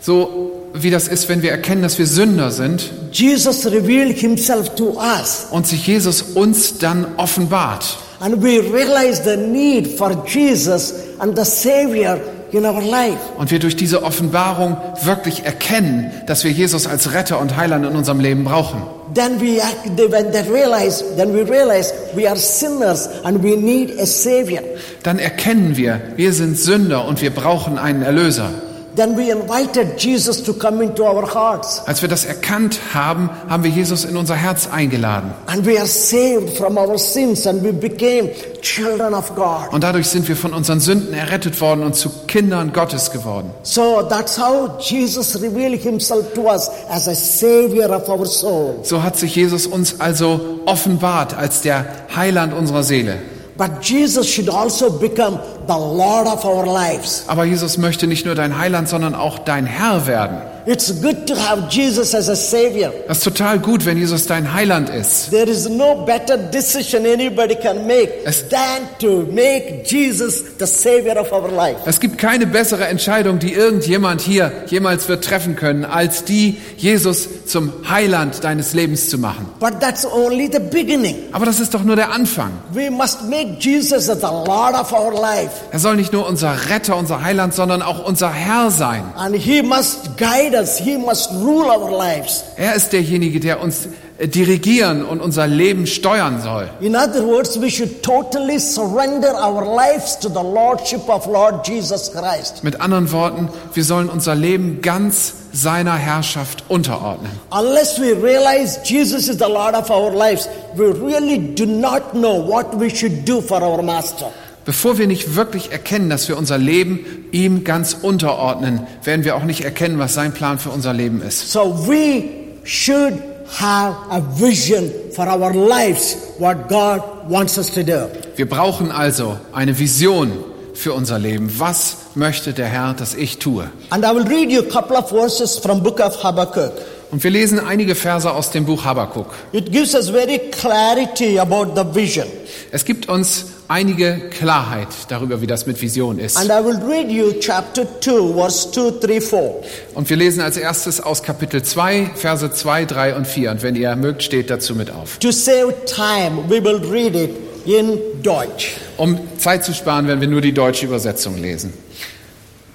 [0.00, 4.96] So wie das ist, wenn wir erkennen, dass wir Sünder sind Jesus revealed himself to
[5.00, 5.46] us.
[5.50, 7.96] und sich Jesus uns dann offenbart.
[8.20, 12.18] And we realize the need for Jesus and the Savior.
[12.52, 17.96] Und wir durch diese Offenbarung wirklich erkennen, dass wir Jesus als Retter und Heiland in
[17.96, 18.82] unserem Leben brauchen.
[19.14, 23.98] Then we act, when that realize, then we realize we are sinners and we need
[24.00, 24.62] a Savior.
[25.02, 28.50] Dann erkennen wir, wir sind Sünder und wir brauchen einen Erlöser.
[28.96, 31.82] Then we invited Jesus to come into our hearts.
[31.84, 35.34] Als wir das erkannt haben, haben wir Jesus in unser Herz eingeladen.
[35.44, 38.30] And we are saved from our sins and we became
[38.62, 39.70] children of God.
[39.70, 43.50] Und dadurch sind wir von unseren Sünden errettet worden und zu Kindern Gottes geworden.
[43.64, 48.80] So that's how Jesus revealed himself to us as a savior of our soul.
[48.82, 51.84] So hat sich Jesus uns also offenbart als der
[52.16, 53.18] Heiland unserer Seele.
[53.56, 57.24] But Jesus should also become the Lord of our lives.
[57.26, 60.42] Aber Jesus möchte nicht nur dein Heiland, sondern auch dein Herr werden.
[60.66, 62.92] It's good to have Jesus as a savior.
[63.06, 65.30] Das ist total gut, wenn Jesus dein Heiland ist.
[65.30, 71.16] There is no better decision anybody can make Es- than to make Jesus the savior
[71.20, 71.76] of our life.
[71.86, 77.28] Es gibt keine bessere Entscheidung, die irgendjemand hier jemals wird treffen können, als die, Jesus
[77.46, 79.46] zum Heiland deines Lebens zu machen.
[79.60, 81.16] But that's only the beginning.
[81.30, 82.50] Aber das ist doch nur der Anfang.
[82.72, 85.50] We must make Jesus the Lord of our life.
[85.70, 89.04] Er soll nicht nur unser Retter, unser Heiland, sondern auch unser Herr sein.
[89.14, 90.78] And He must guide us.
[90.78, 92.44] He must rule our lives.
[92.56, 93.88] Er ist derjenige, der uns
[94.18, 96.68] äh, dirigieren und unser Leben steuern soll.
[96.80, 102.10] In other words, we should totally surrender our lives to the Lordship of Lord Jesus
[102.12, 102.64] Christ.
[102.64, 107.30] Mit anderen Worten, wir sollen unser Leben ganz seiner Herrschaft unterordnen.
[107.50, 112.36] Unless we realize Jesus is the Lord of our lives, we really do not know
[112.36, 114.32] what we should do for our Master.
[114.66, 119.44] Bevor wir nicht wirklich erkennen, dass wir unser Leben ihm ganz unterordnen, werden wir auch
[119.44, 121.52] nicht erkennen, was sein Plan für unser Leben ist.
[121.52, 122.24] So we
[122.64, 123.14] should
[123.60, 128.08] have a vision for our lives, what God wants us to do.
[128.34, 130.32] Wir brauchen also eine Vision
[130.74, 131.48] für unser Leben.
[131.58, 133.70] Was möchte der Herr, dass ich tue?
[133.90, 136.72] And I will read you a couple of verses from book of Habakkuk.
[137.12, 139.32] Und wir lesen einige Verse aus dem Buch Habakkuk.
[139.52, 142.26] It gives us very clarity about the vision.
[142.72, 146.36] Es gibt uns einige Klarheit darüber, wie das mit Vision ist.
[146.36, 149.54] And I will read you chapter 2, verse 2, 3, 4.
[149.94, 153.50] Und wir lesen als erstes aus Kapitel 2, Verse 2, 3 und 4.
[153.50, 155.18] Und wenn ihr mögt, steht dazu mit auf.
[155.18, 157.30] To save time, we will read it
[157.64, 158.76] in Deutsch.
[158.96, 161.72] Um Zeit zu sparen, werden wir nur die deutsche Übersetzung lesen.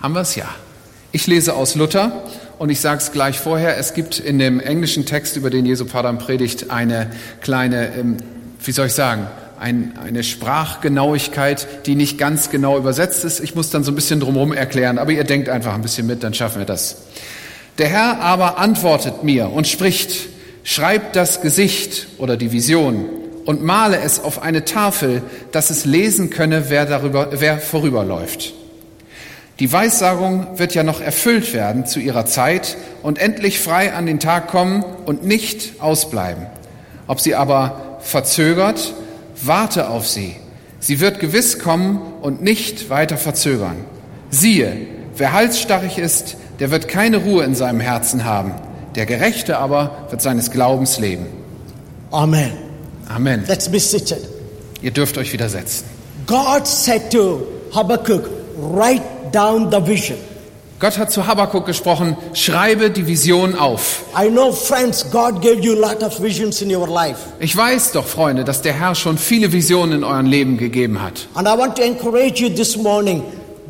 [0.01, 0.36] Haben wir es?
[0.36, 0.49] Ja.
[1.13, 2.23] Ich lese aus Luther
[2.58, 3.77] und ich sage es gleich vorher.
[3.77, 8.17] Es gibt in dem englischen Text, über den Jesu Padam predigt, eine kleine, ähm,
[8.63, 9.27] wie soll ich sagen,
[9.62, 13.39] ein, eine Sprachgenauigkeit, die nicht ganz genau übersetzt ist.
[13.39, 16.24] Ich muss dann so ein bisschen drumherum erklären, aber ihr denkt einfach ein bisschen mit,
[16.24, 17.04] dann schaffen wir das.
[17.78, 20.30] Der Herr aber antwortet mir und spricht,
[20.63, 23.06] schreib das Gesicht oder die Vision
[23.45, 25.21] und male es auf eine Tafel,
[25.52, 28.54] dass es lesen könne, wer, darüber, wer vorüberläuft.
[29.60, 34.19] Die Weissagung wird ja noch erfüllt werden zu ihrer Zeit und endlich frei an den
[34.19, 36.47] Tag kommen und nicht ausbleiben.
[37.06, 38.95] Ob sie aber verzögert,
[39.45, 40.36] warte auf sie.
[40.80, 43.77] Sie wird gewiss kommen und nicht weiter verzögern.
[44.30, 44.75] Siehe,
[45.15, 48.54] wer halsstarrig ist, der wird keine Ruhe in seinem Herzen haben.
[48.95, 51.27] Der Gerechte aber wird seines Glaubens leben.
[52.12, 52.51] Amen.
[53.08, 53.43] Amen.
[53.47, 54.27] Let's be seated.
[54.82, 55.86] Ihr dürft euch widersetzen.
[56.25, 60.17] God said to Habakkuk, write down the vision.
[60.82, 64.02] Gott hat zu Habakkuk gesprochen, schreibe die Vision auf.
[67.39, 71.28] Ich weiß doch, Freunde, dass der Herr schon viele Visionen in eurem Leben gegeben hat.
[71.36, 73.22] And I want to encourage you this morning.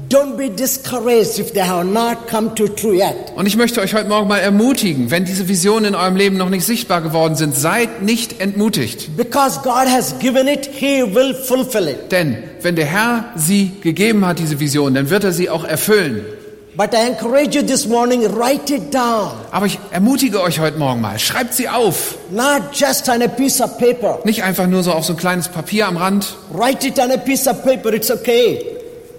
[0.08, 3.34] Don't be discouraged if they have not come to true yet.
[3.36, 6.50] Und ich möchte euch heute Morgen mal ermutigen, wenn diese Visionen in eurem Leben noch
[6.50, 9.18] nicht sichtbar geworden sind, seid nicht entmutigt.
[9.18, 12.10] Because God has given it, He will fulfill it.
[12.12, 16.24] Denn wenn der Herr sie gegeben hat, diese Vision, dann wird er sie auch erfüllen.
[16.74, 19.34] But I encourage you this morning, write it down.
[19.52, 22.16] Aber ich ermutige euch heute Morgen mal, schreibt sie auf.
[22.30, 24.20] Not just on a piece of paper.
[24.24, 26.34] Nicht einfach nur so auf so ein kleines Papier am Rand.
[26.54, 28.66] Write it on a piece of paper, it's okay.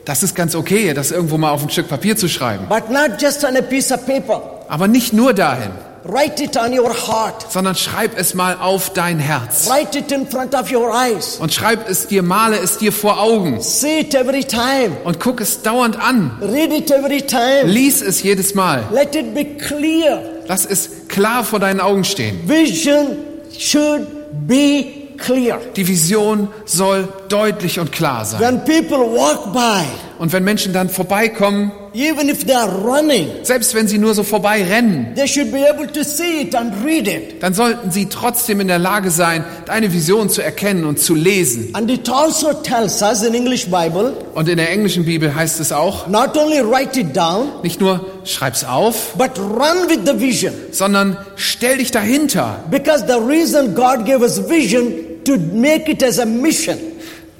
[0.06, 2.66] Das ist ganz okay, das irgendwo mal auf ein Stück Papier zu schreiben.
[2.70, 4.42] But not just on a piece of paper.
[4.68, 5.72] Aber nicht nur dahin.
[6.04, 7.46] Write it on your heart.
[7.50, 9.68] sondern schreib es mal auf dein Herz.
[9.70, 11.36] Write it in front of your eyes.
[11.40, 13.60] Und schreib es dir, male es dir vor Augen.
[13.60, 14.96] See it every time.
[15.04, 16.38] Und guck es dauernd an.
[16.40, 17.64] Read it every time.
[17.66, 18.84] Lies es jedes Mal.
[18.92, 20.22] Let it be clear.
[20.48, 22.48] Lass es klar vor deinen Augen stehen.
[22.48, 23.18] Vision
[23.56, 24.06] should
[24.48, 24.84] be
[25.18, 25.60] clear.
[25.76, 28.40] Die Vision soll deutlich und klar sein.
[28.40, 29.84] When people walk by,
[30.18, 34.22] Und wenn Menschen dann vorbeikommen, even if they are running, selbst wenn sie nur so
[34.22, 37.42] vorbei rennen, they should be able to see it and read it.
[37.42, 41.70] dann sollten sie trotzdem in der Lage sein, deine Vision zu erkennen und zu lesen.
[41.74, 45.72] And it also tells us in English Bible, Und in der englischen Bibel heißt es
[45.72, 50.52] auch, not only write it down, nicht nur schreib's auf, but run with the vision.
[50.70, 52.64] sondern stell dich dahinter.
[52.70, 54.92] Because the reason God gave us vision
[55.24, 56.76] to make it as a mission.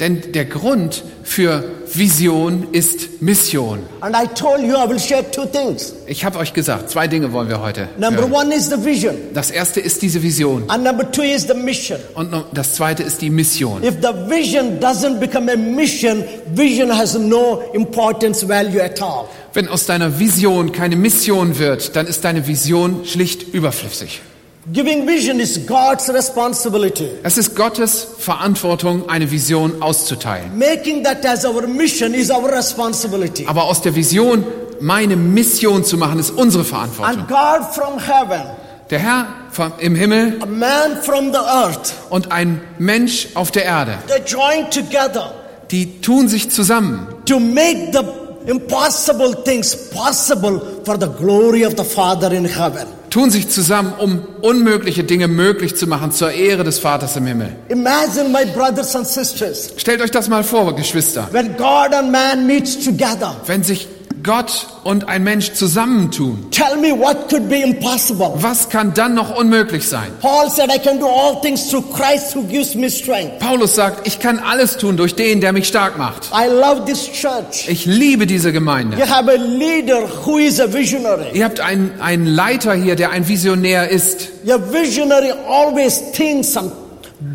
[0.01, 3.81] Denn der Grund für Vision ist Mission.
[4.00, 5.92] And I told you I will share two things.
[6.07, 7.88] Ich habe euch gesagt, zwei Dinge wollen wir heute.
[7.98, 8.33] Number hören.
[8.33, 11.98] one is the vision, Das erste ist diese Vision and number two is the mission.
[12.14, 13.83] und das zweite ist die Mission.
[13.83, 16.24] If the vision doesn't become a mission,
[16.55, 19.26] vision has no importance value at all.
[19.52, 24.22] Wenn aus deiner Vision keine Mission wird, dann ist deine Vision schlicht überflüssig.
[24.70, 27.09] Giving vision is God's responsibility.
[27.25, 30.57] Es ist Gottes Verantwortung, eine Vision auszuteilen.
[30.57, 33.44] Making that as our mission is our responsibility.
[33.48, 34.44] Aber aus der Vision
[34.81, 37.18] meine Mission zu machen, ist unsere Verantwortung.
[37.18, 38.42] And God from heaven,
[38.90, 43.64] Der Herr vom, im Himmel a man from the earth, und ein Mensch auf der
[43.64, 45.35] Erde, they join together
[45.72, 51.85] die tun sich zusammen, to make the impossible things possible for the glory of the
[51.85, 52.87] Father in heaven.
[53.11, 57.55] tun sich zusammen, um unmögliche Dinge möglich zu machen zur Ehre des Vaters im Himmel.
[57.68, 62.46] Imagine my brothers and sisters, Stellt euch das mal vor, Geschwister, when God and man
[62.46, 63.37] meets together.
[63.46, 63.87] wenn sich
[64.22, 66.51] Gott und ein Mensch zusammentun.
[66.51, 68.33] Tell me what could be impossible.
[68.37, 70.09] Was kann dann noch unmöglich sein?
[70.20, 73.38] Paul said, I can do all things through Christ who gives me strength.
[73.38, 76.31] Paulus sagt, ich kann alles tun durch den, der mich stark macht.
[76.33, 77.68] I love this church.
[77.68, 78.96] Ich liebe diese Gemeinde.
[78.96, 81.31] You have a leader who is a visionary.
[81.33, 84.29] Ihr habt einen, einen Leiter hier, der ein Visionär ist.
[84.44, 86.82] Your visionary always thinks and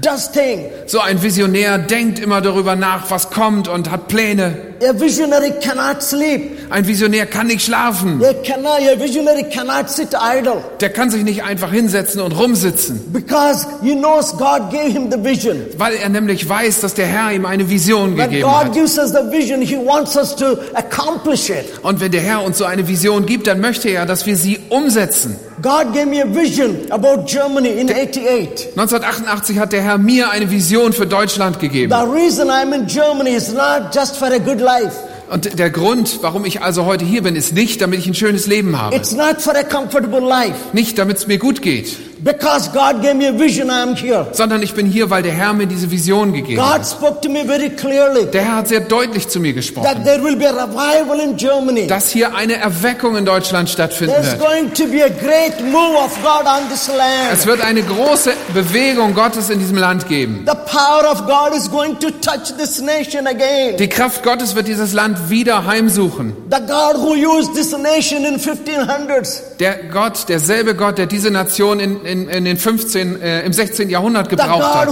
[0.02, 0.66] does things.
[0.88, 4.56] So ein Visionär denkt immer darüber nach, was kommt und hat Pläne.
[4.88, 6.52] A visionary cannot sleep.
[6.70, 8.24] Ein Visionär kann nicht schlafen.
[8.24, 13.12] A, cannot, a visionary cannot sit idle Der kann sich nicht einfach hinsetzen und rumsitzen,
[13.12, 15.66] because he knows God gave him the vision.
[15.78, 18.74] weil er nämlich weiß, dass der Herr ihm eine Vision When gegeben God hat.
[18.74, 21.66] gives us the vision, he wants us to accomplish it.
[21.82, 24.60] Und wenn der Herr uns so eine Vision gibt, dann möchte er, dass wir sie
[24.70, 25.38] umsetzen.
[25.62, 28.74] God gave me a vision about Germany in 88.
[28.76, 31.92] 1988 hat der Herr mir eine Vision für Deutschland gegeben.
[31.92, 34.96] The reason I'm in Germany is not just for a good life.
[35.30, 38.46] Und der Grund, warum ich also heute hier bin, ist nicht, damit ich ein schönes
[38.46, 38.96] Leben habe.
[38.96, 40.56] It's not for a comfortable life.
[40.74, 44.28] Nicht, damit es mir gut geht, Because God gave me a vision, I'm here.
[44.32, 46.86] sondern ich bin hier, weil der Herr mir diese Vision gegeben God hat.
[46.88, 50.24] spoke to me very clearly Der Herr hat sehr deutlich zu mir that gesprochen, there
[50.24, 51.88] will be a revival in Germany.
[51.88, 54.42] dass hier eine Erweckung in Deutschland stattfinden There's wird.
[54.42, 56.90] going to be a great move of God on this
[57.32, 60.46] Es wird eine große Bewegung Gottes in diesem Land geben.
[60.46, 63.78] The power of God is going to touch this nation again.
[63.78, 66.34] Die Kraft Gottes wird dieses Land wieder heimsuchen.
[66.50, 69.58] The God who used this nation in 1500s.
[69.60, 73.90] Der Gott, derselbe Gott, der diese Nation in, in, in den 15, äh, im 16.
[73.90, 74.88] Jahrhundert gebraucht hat,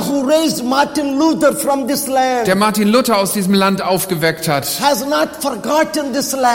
[0.63, 1.17] Martin
[2.45, 4.67] der Martin Luther aus diesem Land aufgeweckt hat,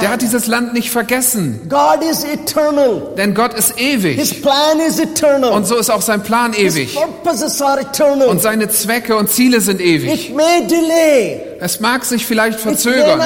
[0.01, 1.67] der hat dieses Land nicht vergessen.
[1.69, 3.15] God is eternal.
[3.17, 4.43] Denn Gott ist His ewig.
[4.43, 5.53] plan is eternal.
[5.53, 6.97] Und so ist auch sein Plan ewig.
[8.29, 10.31] Und seine Zwecke und Ziele sind ewig.
[10.31, 11.50] It may delay.
[11.63, 13.21] Es mag sich vielleicht verzögern.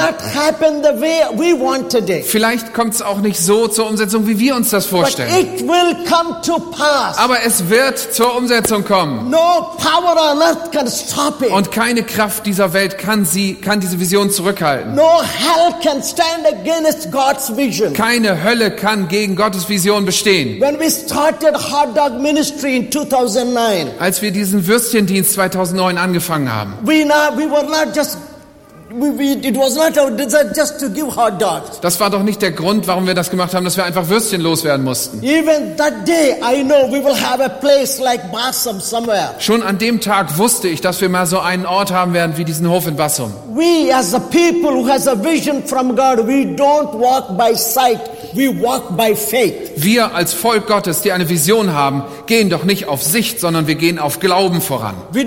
[2.23, 5.29] Vielleicht kommt es auch nicht so zur Umsetzung, wie wir uns das vorstellen.
[5.33, 7.17] it will come to pass.
[7.17, 9.29] Aber es wird zur Umsetzung kommen.
[9.29, 11.49] No power on earth can stop it.
[11.49, 14.95] Und keine Kraft dieser Welt kann sie, kann diese Vision zurückhalten.
[14.95, 17.93] No hell can stand against God's vision.
[17.93, 20.59] Keine Hölle kann gegen Gottes Vision bestehen.
[20.59, 26.73] When we started Hot Dog Ministry in 2009, Als wir diesen Würstchendienst 2009 angefangen haben,
[26.83, 28.17] we, not, we were not just,
[31.81, 34.41] das war doch nicht der Grund, warum wir das gemacht haben, dass wir einfach Würstchen
[34.41, 35.21] loswerden mussten.
[35.21, 39.35] Even that day, I know we will have a place like Bassam somewhere.
[39.39, 42.45] Schon an dem Tag wusste ich, dass wir mal so einen Ort haben werden wie
[42.45, 43.33] diesen Hof in Bassum.
[43.53, 47.99] We as a people who has a vision from God, we don't walk by sight,
[48.35, 49.71] we walk by faith.
[49.75, 53.75] Wir als Volk Gottes, die eine Vision haben, gehen doch nicht auf Sicht, sondern wir
[53.75, 54.95] gehen auf Glauben voran.
[55.11, 55.25] Wir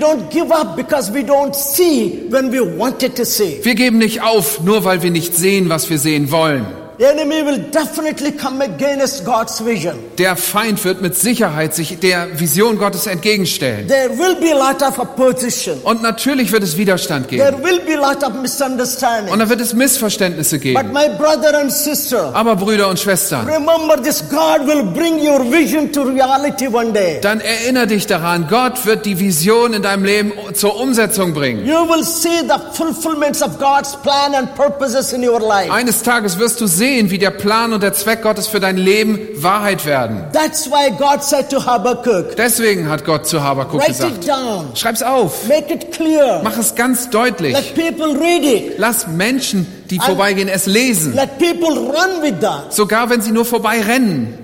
[3.75, 6.65] geben nicht auf, nur weil wir nicht sehen, was wir sehen wollen.
[6.99, 9.95] The enemy will definitely come against God's vision.
[10.17, 13.87] Der Feind wird mit Sicherheit sich der Vision Gottes entgegenstellen.
[13.87, 15.77] There will be a lot of opposition.
[15.83, 17.41] Und natürlich wird es Widerstand geben.
[17.41, 19.31] There will be a lot of misunderstanding.
[19.31, 20.91] Und da wird es Missverständnisse But geben.
[20.91, 25.93] my brother and sister, Aber Brüder und Schwestern, remember this God will bring your vision
[25.93, 27.21] to reality one day.
[27.21, 31.65] dann erinnere dich daran, Gott wird die Vision in deinem Leben zur Umsetzung bringen.
[31.65, 35.71] You will see the fulfillments of God's plan and purposes in your life.
[35.71, 39.19] Eines Tages wirst du sehen, wie der Plan und der Zweck Gottes für dein Leben
[39.35, 40.23] Wahrheit werden.
[40.33, 44.75] That's why God said to Habakkuk, Deswegen hat Gott zu Habakuk write it gesagt, down,
[44.75, 47.53] schreib's auf, make it clear, mach es ganz deutlich.
[47.53, 51.13] let people read it, Lass Menschen, die vorbeigehen, es lesen.
[51.15, 52.73] let people run with that.
[52.73, 54.37] Sogar wenn sie nur vorbeirennen.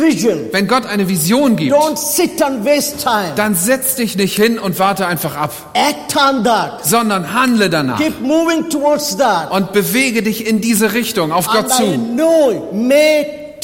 [0.00, 3.32] Vision, Wenn Gott eine Vision gibt, don't sit and waste time.
[3.36, 6.84] dann setz dich nicht hin und warte einfach ab, Act on that.
[6.84, 9.50] sondern handle danach Keep moving towards that.
[9.50, 11.82] und bewege dich in diese Richtung auf Gott zu.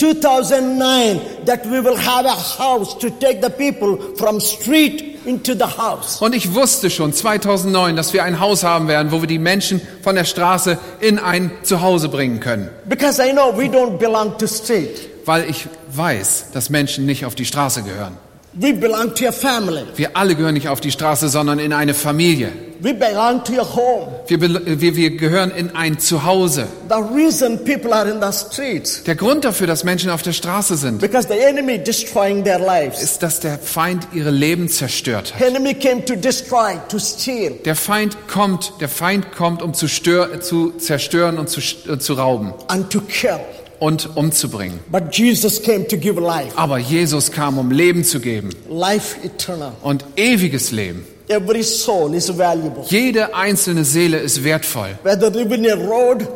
[0.03, 5.20] Know May 2009 that we will have a house to take the people from street
[5.24, 6.20] into the house.
[6.20, 9.80] Und ich wusste schon 2009, dass wir ein Haus haben werden, wo wir die Menschen
[10.03, 12.68] von der Straße in ein Zuhause bringen können.
[12.86, 15.09] Because I know we don't belong to street.
[15.24, 18.16] Weil ich weiß, dass Menschen nicht auf die Straße gehören.
[18.55, 19.84] We belong to a family.
[19.96, 22.53] Wir alle gehören nicht auf die Straße, sondern in eine Familie.
[22.83, 24.09] We belong to a home.
[24.26, 26.66] Wir, wir, wir gehören in ein Zuhause.
[26.89, 30.74] The reason people are in the streets Der Grund dafür, dass Menschen auf der Straße
[30.76, 33.01] sind, because the enemy destroying their lives.
[33.01, 35.41] ist, dass der Feind ihre Leben zerstört hat.
[35.41, 37.53] Enemy came to destroy, to steal.
[37.64, 42.14] Der Feind kommt, der Feind kommt, um zu, stör, zu zerstören und zu, äh, zu
[42.14, 43.39] rauben and to kill.
[43.78, 44.80] und umzubringen.
[44.91, 49.70] But Jesus came to give life, Aber Jesus kam, um Leben zu geben life eternal.
[49.83, 51.07] und ewiges Leben.
[51.33, 52.85] Every soul is valuable.
[52.89, 54.99] Jede einzelne Seele ist wertvoll.
[55.03, 56.28] Whether in a road,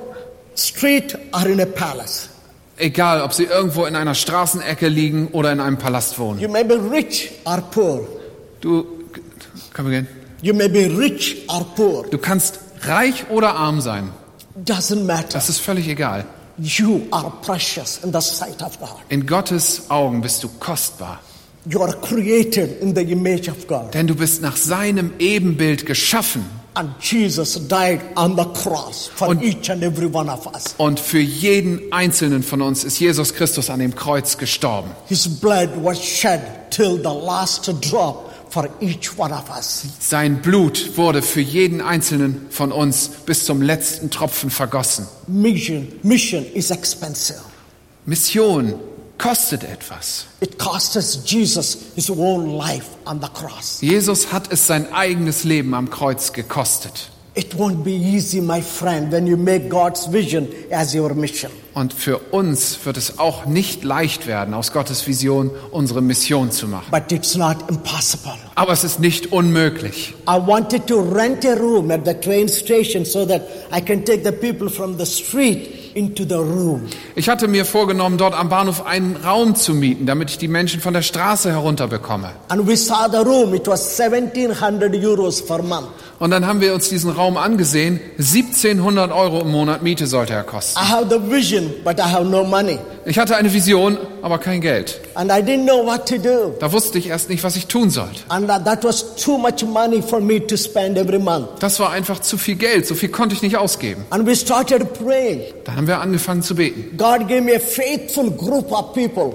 [0.55, 2.31] street, or in a palace.
[2.79, 6.41] Egal, ob sie irgendwo in einer Straßenecke liegen oder in einem Palast wohnen.
[6.41, 8.07] You may be rich or poor.
[8.61, 8.87] Du,
[9.75, 10.07] komm again.
[10.43, 12.07] You may be rich or poor.
[12.09, 14.11] Du kannst reich oder arm sein.
[14.65, 15.33] Doesn't matter.
[15.33, 16.25] Das ist völlig egal.
[16.59, 18.97] You are precious in the sight of God.
[19.11, 21.21] In Gottes Augen bist du kostbar.
[21.69, 23.93] You are created in the image of God.
[23.93, 26.45] Denn du bist nach seinem Ebenbild geschaffen.
[26.75, 30.75] And Jesus died on the cross for Und- each and every one of us.
[30.77, 34.91] Und für jeden einzelnen von uns ist Jesus Christus an dem Kreuz gestorben.
[35.09, 36.41] His blood was shed
[36.71, 39.85] till the last drop for each one of us.
[39.99, 45.07] Sein Blut wurde für jeden einzelnen von uns bis zum letzten Tropfen vergossen.
[45.27, 47.41] Mission, mission is expensive.
[48.05, 48.75] Mission
[49.19, 50.27] kostet etwas.
[50.41, 53.81] It cost us Jesus his own life on the cross.
[53.81, 57.11] Jesus hat es sein eigenes Leben am Kreuz gekostet.
[57.39, 61.53] It won't be easy, my friend, when you make God's vision as your mission.
[61.75, 66.67] Und für uns wird es auch nicht leicht werden, aus Gottes Vision unsere Mission zu
[66.67, 66.91] machen.
[66.91, 68.33] But it's not impossible.
[68.55, 70.15] Aber es ist nicht unmöglich.
[70.27, 74.25] I wanted to rent a room at the train station so that I can take
[74.25, 75.86] the people from the street.
[77.15, 80.83] Ich hatte mir vorgenommen, dort am Bahnhof einen Raum zu mieten, damit ich die Menschen
[80.83, 82.33] von der Straße herunterbekomme.
[82.49, 83.55] And we saw the room.
[83.55, 85.87] It was 1700 euros per month.
[86.19, 87.99] Und dann haben wir uns diesen Raum angesehen.
[88.19, 90.79] 1700 Euro im Monat Miete sollte er kosten.
[90.79, 92.79] I have the vision, but I have no money.
[93.07, 95.01] Ich hatte eine Vision, aber kein Geld.
[95.15, 98.21] Da wusste ich erst nicht, was ich tun sollte.
[101.61, 102.87] Das war einfach zu viel Geld.
[102.87, 104.05] So viel konnte ich nicht ausgeben.
[104.11, 104.27] And.
[105.65, 106.99] Dann haben wir angefangen zu beten.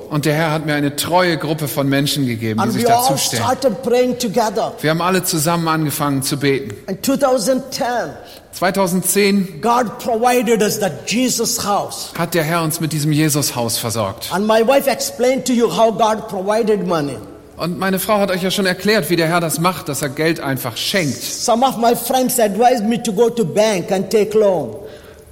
[0.09, 3.17] Und der Herr hat mir eine treue Gruppe von Menschen gegeben, die And sich dazu
[3.17, 3.43] stellen.
[4.81, 6.75] Wir haben alle zusammen angefangen zu beten.
[6.87, 7.85] In 2010,
[8.53, 12.11] 2010 God provided us that Jesus house.
[12.17, 14.31] hat der Herr uns mit diesem Jesushaus versorgt.
[14.33, 17.17] And my wife explained to you how God provided money.
[17.57, 20.09] Und meine Frau hat euch ja schon erklärt, wie der Herr das macht, dass er
[20.09, 21.21] Geld einfach schenkt.
[21.21, 24.75] Some of my friends advised me to go to bank and take loan.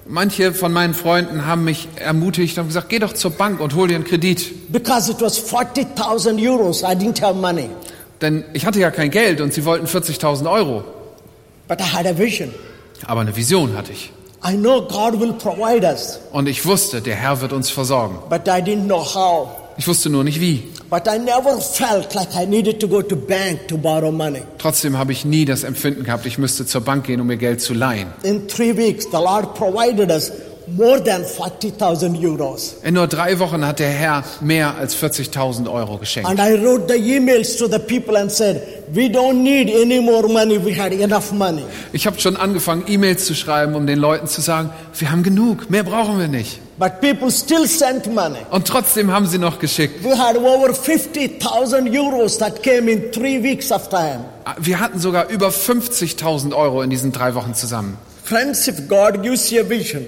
[0.05, 3.87] Manche von meinen Freunden haben mich ermutigt und gesagt, geh doch zur Bank und hol
[3.87, 4.71] dir einen Kredit.
[4.71, 6.81] Because it was 40,000 euros.
[6.83, 7.69] I didn't have money.
[8.21, 10.83] Denn ich hatte ja kein Geld und sie wollten 40.000 Euro.
[11.67, 12.53] But I had a vision.
[13.05, 14.11] Aber eine Vision hatte ich.
[14.47, 18.17] I know God will provide us, Und ich wusste, der Herr wird uns versorgen.
[18.29, 19.49] but I didn't know how.
[19.77, 20.63] Ich wusste nur nicht wie.
[20.89, 24.41] But I never felt like I needed to go to bank to borrow money.
[24.57, 27.61] Trotzdem habe ich nie das Empfinden gehabt, ich müsste zur Bank gehen, um mir Geld
[27.61, 28.07] zu leihen.
[28.23, 30.31] In three weeks, the Lord provided us
[30.75, 32.75] more than 40,000 euros.
[32.83, 36.29] In nur drei Wochen hat der Herr mehr als 40.000 Euro geschenkt.
[36.29, 38.61] And I wrote the emails to the people and said,
[38.93, 40.63] we don't need any more money.
[40.63, 41.63] We had enough money.
[41.93, 45.69] Ich habe schon angefangen, E-Mails zu schreiben, um den Leuten zu sagen, wir haben genug,
[45.69, 46.59] mehr brauchen wir nicht.
[46.77, 48.39] But people still sent money.
[48.51, 50.03] Und trotzdem haben sie noch geschickt.
[50.03, 54.25] We had over 50,000 euros that came in three weeks of time.
[54.57, 57.97] Wir hatten sogar über 50.000 Euro in diesen drei Wochen zusammen.
[58.23, 60.05] Friends, if God gives you a vision,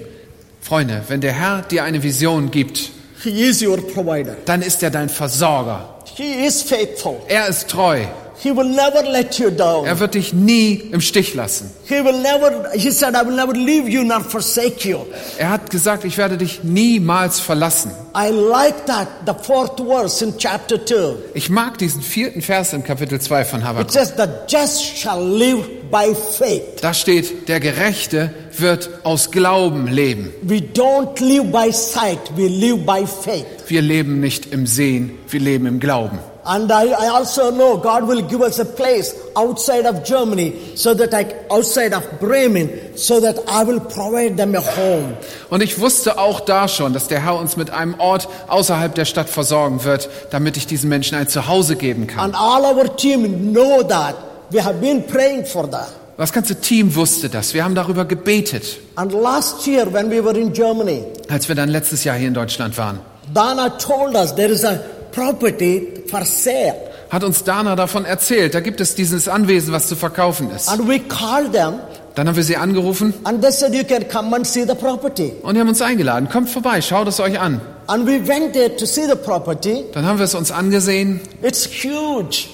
[0.62, 2.90] Freunde, wenn der Herr dir eine Vision gibt,
[3.22, 4.36] He is your provider.
[4.46, 5.88] dann ist er dein Versorger.
[6.14, 7.16] He is faithful.
[7.28, 8.00] Er ist treu.
[8.42, 9.86] He will never let you down.
[9.86, 11.70] Er wird dich nie im Stich lassen.
[11.84, 14.98] He will never, he said, I will never leave you nor forsake you.
[15.38, 17.92] Er hat gesagt, ich werde dich niemals verlassen.
[18.16, 21.14] I like that, the fourth verse in chapter 2.
[21.34, 23.92] Ich mag diesen vierten Vers im Kapitel 2 von It Habakkuk.
[23.92, 26.80] says, the just shall live by faith.
[26.80, 30.32] Da steht, der Gerechte wird aus Glauben leben.
[30.42, 33.46] We don't live by sight, we live by faith.
[33.68, 36.18] Wir leben nicht im Sehen, wir leben im Glauben.
[36.44, 40.92] And I, I also know God will give us a place outside of Germany, so
[40.92, 45.16] that I, outside of Bremen, so that I will provide them a home.
[45.50, 49.04] Und ich wusste auch da schon, dass der Herr uns mit einem Ort außerhalb der
[49.04, 52.34] Stadt versorgen wird, damit ich diesen Menschen ein Zuhause geben kann.
[52.34, 54.16] And all our team know that.
[54.52, 55.88] We have been praying for that.
[56.18, 57.54] Das ganze Team wusste das.
[57.54, 61.70] Wir haben darüber gebetet, And last year when we were in Germany, als wir dann
[61.70, 63.00] letztes Jahr hier in Deutschland waren.
[63.32, 64.78] Dana told us there is a
[65.10, 66.74] property for sale.
[67.10, 70.68] Hat uns Dana davon erzählt, da gibt es dieses Anwesen, was zu verkaufen ist.
[70.68, 71.80] And we called them
[72.14, 75.32] Dann haben wir sie angerufen and they said you can come and see the property.
[75.42, 76.28] und die haben uns eingeladen.
[76.28, 77.60] Kommt vorbei, schaut es euch an.
[77.86, 79.84] And we went there to see the property.
[79.94, 81.20] Dann haben wir es uns angesehen.
[81.42, 82.48] It's huge.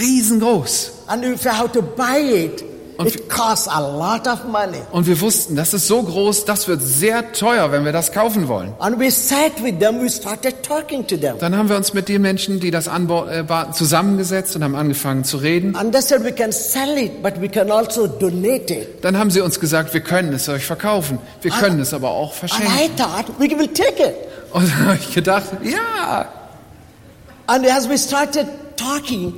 [0.00, 0.97] Riesengroß.
[1.08, 2.64] And if you have to buy it,
[2.98, 4.78] Und- it costs a lot of money.
[4.90, 8.48] Und wir wussten, das ist so groß, das wird sehr teuer, wenn wir das kaufen
[8.48, 8.72] wollen.
[8.80, 11.36] And we sat with them, we started talking to them.
[11.38, 15.36] Dann haben wir uns mit den Menschen, die das anbauten, zusammengesetzt und haben angefangen zu
[15.36, 15.76] reden.
[15.76, 19.04] And they said we can sell it, but we can also donate it.
[19.04, 21.18] Dann haben sie uns gesagt, wir können es euch verkaufen.
[21.40, 22.96] Wir können es aber auch And I verschenken.
[22.96, 24.14] thought we will take it.
[24.52, 26.26] Und habe ich gedacht, ja.
[27.46, 28.46] And as we started
[28.76, 29.32] talking,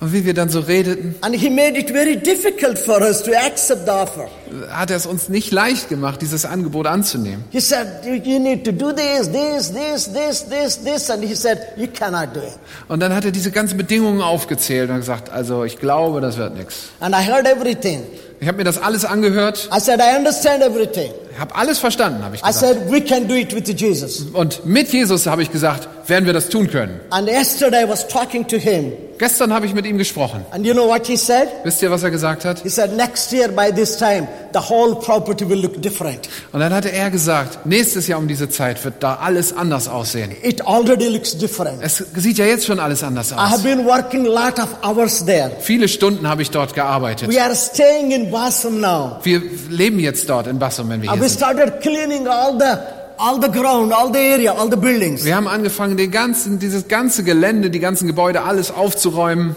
[0.00, 3.30] Und wie wir dann so redeten, and he made it very difficult for us to
[3.32, 4.28] accept the offer.
[4.70, 7.44] hat er es uns nicht leicht gemacht, dieses Angebot anzunehmen.
[7.50, 11.10] He said, you you need to do this, this, this, this, this, this.
[11.10, 12.58] And he said, you cannot do it.
[12.88, 16.56] Und dann hat er diese ganzen Bedingungen aufgezählt und gesagt, also ich glaube, das wird
[16.56, 16.88] nichts.
[17.00, 18.02] And I heard everything.
[18.40, 21.12] Ich habe mir das alles angehört, I said, I understand everything.
[21.32, 22.66] ich habe alles verstanden, habe ich I gesagt.
[22.66, 24.26] said, we can do it with Jesus.
[24.32, 27.00] Und mit Jesus habe ich gesagt, werden wir das tun können.
[27.10, 28.92] And yesterday I was talking to him.
[29.18, 30.44] Gestern habe ich mit ihm gesprochen.
[30.50, 31.48] And you know what he said?
[31.62, 32.60] Wisst ihr, was er gesagt hat?
[32.62, 36.28] He said, next year by this time, the whole property will look different.
[36.52, 40.32] Und dann hatte er gesagt, nächstes Jahr um diese Zeit wird da alles anders aussehen.
[40.42, 41.78] It already looks different.
[41.80, 43.62] Es sieht ja jetzt schon alles anders I have aus.
[43.62, 45.52] been working a lot of hours there.
[45.60, 47.30] Viele Stunden habe ich dort gearbeitet.
[47.30, 49.18] We are staying in now.
[49.22, 49.40] Wir
[49.70, 51.38] leben jetzt dort in Bassum, wenn wir hier we sind.
[51.40, 55.24] started cleaning all the, all the ground, all the area, all the buildings.
[55.24, 59.56] Wir haben angefangen, den ganzen, dieses ganze Gelände, die ganzen Gebäude, alles aufzuräumen.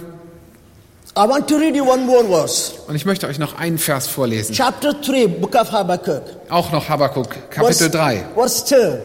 [1.15, 2.73] I want to read you one more verse.
[2.87, 4.53] Und ich möchte euch noch einen Vers vorlesen.
[4.53, 6.21] Chapter 3, book of Habakkuk.
[6.49, 9.01] Auch noch Habakkuk, Kapitel 3, Verse 2.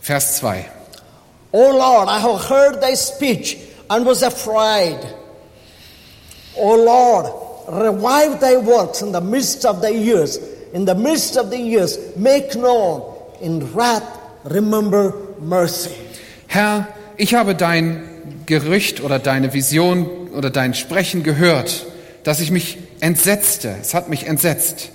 [0.00, 0.64] Vers 2.
[1.52, 3.56] O Lord, I have heard thy speech
[3.88, 4.98] and was afraid.
[6.56, 7.26] O Lord,
[7.68, 10.38] revive thy works in the midst of the years.
[10.72, 13.11] In the midst of the years, make known.
[13.42, 14.04] In wrath,
[14.44, 15.90] remember mercy.
[16.46, 16.86] Herr,
[17.16, 18.04] ich habe dein
[18.46, 21.86] Gerücht oder deine Vision oder dein Sprechen gehört,
[22.22, 23.74] dass ich mich entsetzte.
[23.80, 24.90] Es hat mich entsetzt.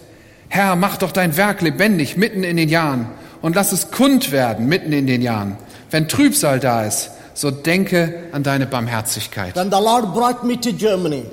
[0.48, 3.08] Herr, mach doch dein Werk lebendig mitten in den Jahren
[3.42, 5.58] und lass es kund werden mitten in den Jahren.
[5.92, 9.56] Wenn Trübsal da ist, so denke an deine Barmherzigkeit.
[9.56, 11.26] Then the Lord brought me to Germany.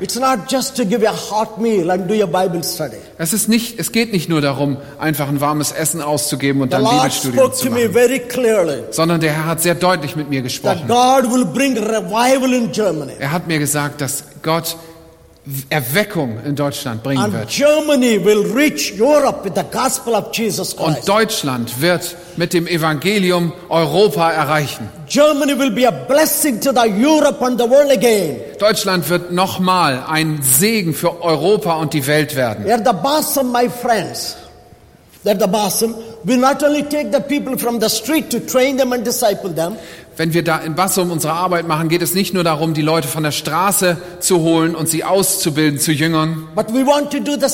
[1.59, 3.01] Meal.
[3.17, 6.77] Es ist nicht, es geht nicht nur darum, einfach ein warmes Essen auszugeben und The
[6.77, 7.93] dann Lord Bibelstudium zu machen,
[8.91, 10.87] sondern der Herr hat sehr deutlich mit mir gesprochen.
[13.19, 14.77] Er hat mir gesagt, dass Gott
[15.69, 17.49] Erweckung in Deutschland bringen And wird.
[17.49, 21.07] Germany will reach Europe with the gospel of Jesus Und Christ.
[21.07, 24.89] Deutschland wird mit dem Evangelium Europa erreichen.
[25.07, 28.39] Germany will be a blessing to the Europe and the world again.
[28.59, 32.65] Deutschland wird nochmal ein Segen für Europa und die Welt werden.
[32.65, 34.35] They're the bosom, my friends.
[35.23, 35.95] They're the bosom.
[36.23, 39.77] We not only take the people from the street to train them and disciple them,
[40.19, 43.07] wenn wir da in Bassum unsere Arbeit machen, geht es nicht nur darum, die Leute
[43.07, 47.47] von der Straße zu holen und sie auszubilden zu Jüngern, the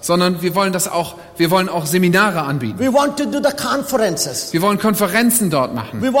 [0.00, 2.78] sondern wir wollen das auch, wir wollen auch Seminare anbieten.
[2.80, 4.52] The.
[4.52, 6.00] Wir wollen Konferenzen dort machen.
[6.00, 6.12] The.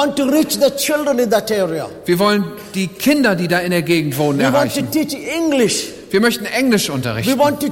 [2.04, 2.44] Wir wollen
[2.76, 4.86] die Kinder, die da in der Gegend wohnen, erreichen.
[6.10, 7.36] Wir möchten Englisch unterrichten.
[7.36, 7.66] the.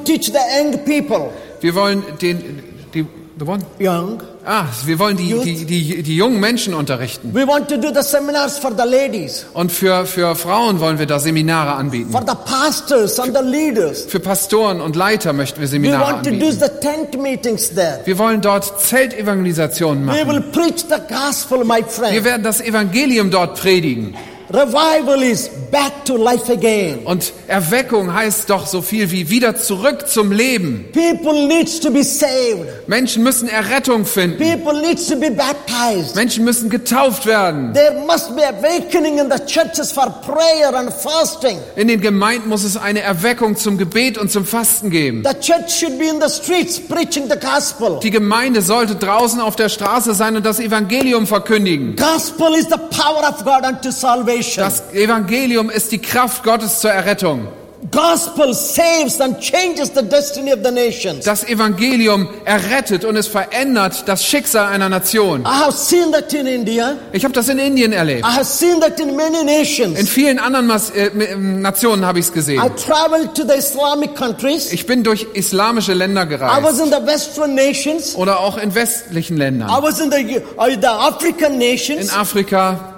[1.60, 3.06] Wir wollen den, die,
[3.36, 4.20] wir wollen, Young.
[4.46, 7.34] Ah, wir wollen die, die, die, die jungen Menschen unterrichten.
[7.34, 11.06] We want to do the seminars for the ladies, Und für, für Frauen wollen wir
[11.06, 12.10] da Seminare anbieten.
[12.12, 14.06] for the pastors and the leaders.
[14.08, 16.58] Für Pastoren und Leiter möchten wir We Seminare want to do anbieten.
[16.60, 18.00] the tent meetings there.
[18.04, 20.52] Wir wollen dort Zeltevangelisationen We will machen.
[20.52, 22.24] preach the gospel, my Wir friend.
[22.24, 24.14] werden das Evangelium dort predigen.
[24.48, 27.00] Revival is back to life again.
[27.04, 30.86] Und Erweckung heißt doch so viel wie wieder zurück zum Leben.
[30.92, 32.86] People needs to be saved.
[32.86, 34.38] Menschen müssen Errettung finden.
[34.38, 36.14] People needs to be baptized.
[36.14, 37.74] Menschen müssen getauft werden.
[37.74, 41.58] There must be awakening in the churches for prayer and fasting.
[41.74, 45.24] In den Gemeinden muss es eine Erweckung zum Gebet und zum Fasten geben.
[45.24, 47.98] The church should be in the streets preaching the gospel.
[48.00, 51.96] Die Gemeinde sollte draußen auf der Straße sein und das Evangelium verkündigen.
[51.96, 54.36] Gospel is the power of God unto salvation.
[54.54, 57.48] Das Evangelium ist die Kraft Gottes zur Errettung.
[57.92, 61.24] Gospel saves and changes the destiny of the nations.
[61.24, 65.42] Das Evangelium errettet und es verändert das Schicksal einer Nation.
[65.42, 66.96] I have seen that in India.
[67.12, 68.24] Ich habe das in Indien erlebt.
[68.26, 70.08] I have seen that in many In nations.
[70.08, 72.62] vielen anderen Mas äh, Nationen habe ich es I gesehen.
[72.76, 74.72] traveled to the Islamic countries.
[74.72, 78.16] Ich bin durch islamische Länder I gereist was in the Western nations.
[78.16, 79.68] oder auch in westlichen I Ländern.
[79.82, 82.12] was in the, uh, the African In nations.
[82.12, 82.94] Afrika.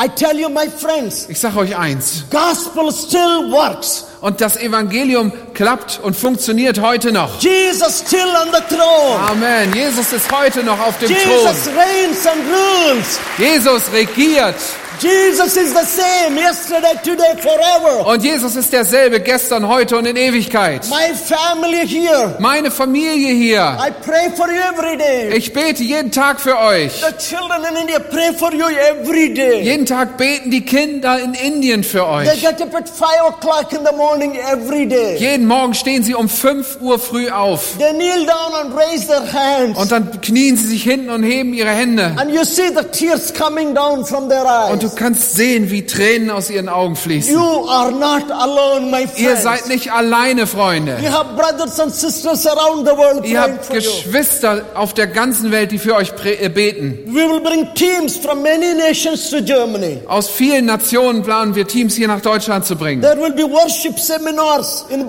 [0.00, 2.24] I tell you, my friends, Ich sage euch eins.
[2.30, 4.04] gospel still works.
[4.20, 7.40] Und das Evangelium klappt und funktioniert heute noch.
[7.40, 9.18] Jesus still on the throne.
[9.30, 9.72] Amen.
[9.74, 11.24] Jesus ist heute noch auf dem Jesus
[11.64, 11.74] Thron.
[11.76, 13.18] reigns and rules.
[13.38, 14.54] Jesus regiert.
[15.00, 18.04] Jesus is the same yesterday, today, forever.
[18.06, 20.88] Und Jesus ist derselbe gestern, heute und in Ewigkeit.
[20.88, 22.34] My family here.
[22.40, 23.78] Meine Familie hier.
[23.78, 25.36] I pray for you every day.
[25.36, 26.94] Ich bete jeden Tag für euch.
[26.94, 29.62] The children in India pray for you every day.
[29.62, 32.40] Jeden Tag beten die Kinder in Indien für They euch.
[32.40, 35.16] get up at five o'clock in the morning every day.
[35.18, 37.76] Jeden Morgen stehen sie um 5 Uhr früh auf.
[37.78, 39.78] They kneel down and raise their hands.
[39.78, 42.14] Und dann knien sie sich hinten und heben ihre Hände.
[42.16, 46.30] And you see the tears coming down from their Und du kannst sehen, wie Tränen
[46.30, 47.32] aus ihren Augen fließen.
[47.32, 50.98] You are not alone, my Ihr seid nicht alleine, Freunde.
[51.02, 53.70] You have brothers and sisters around the world Ihr habt.
[53.70, 56.98] Geschwister auf der ganzen Welt, die für euch äh, beten.
[57.06, 60.00] We will bring teams from many nations to Germany.
[60.06, 63.02] Aus vielen Nationen planen wir Teams hier nach Deutschland zu bringen.
[63.02, 65.08] There will be worship seminars in.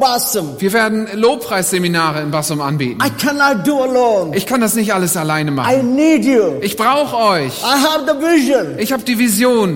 [0.59, 2.99] Wir werden Lobpreisseminare in Bassum anbieten.
[3.05, 4.35] I cannot do alone.
[4.35, 5.95] Ich kann das nicht alles alleine I machen.
[5.95, 6.53] need you.
[6.61, 7.53] Ich brauche euch.
[7.61, 8.77] I have the vision.
[8.79, 9.68] Ich habe die Vision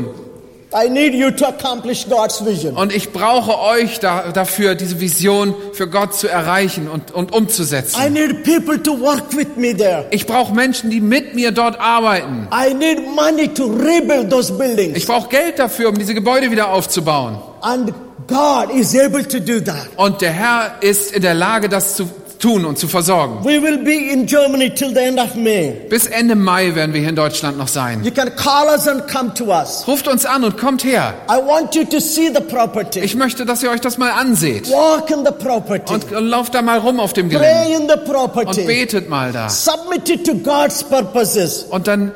[0.75, 2.75] I need you to accomplish God's vision.
[2.75, 7.37] und ich brauche euch da, dafür, diese Vision für Gott zu erreichen und, und I
[7.37, 8.11] umzusetzen.
[8.11, 10.05] need people to work with me there.
[10.09, 12.47] Ich brauche Menschen, die mit mir dort arbeiten.
[12.51, 15.05] I need money to rebuild those Ich buildings.
[15.05, 17.37] brauche Geld dafür, um diese Gebäude wieder aufzubauen.
[17.61, 17.93] And
[18.27, 19.89] God is able to do that.
[19.97, 22.09] Und der Herr ist in der Lage, das zu
[22.43, 23.43] tun und zu versorgen.
[23.45, 25.71] We will be in Germany till the end of May.
[25.89, 28.03] Bis Ende Mai werden wir hier in Deutschland noch sein.
[28.03, 29.87] You can call us and come to us.
[29.87, 31.13] Ruft uns an und kommt her.
[31.29, 32.99] I want you to see the property.
[32.99, 34.69] Ich möchte, dass ihr euch das mal anseht.
[34.69, 35.93] Walk in the property.
[35.93, 37.47] Und, und lauft da mal rum auf dem Gelände.
[37.63, 38.63] Pray in the Und property.
[38.65, 39.49] betet mal da.
[39.49, 41.63] Submit it to God's purposes.
[41.69, 42.11] Und dann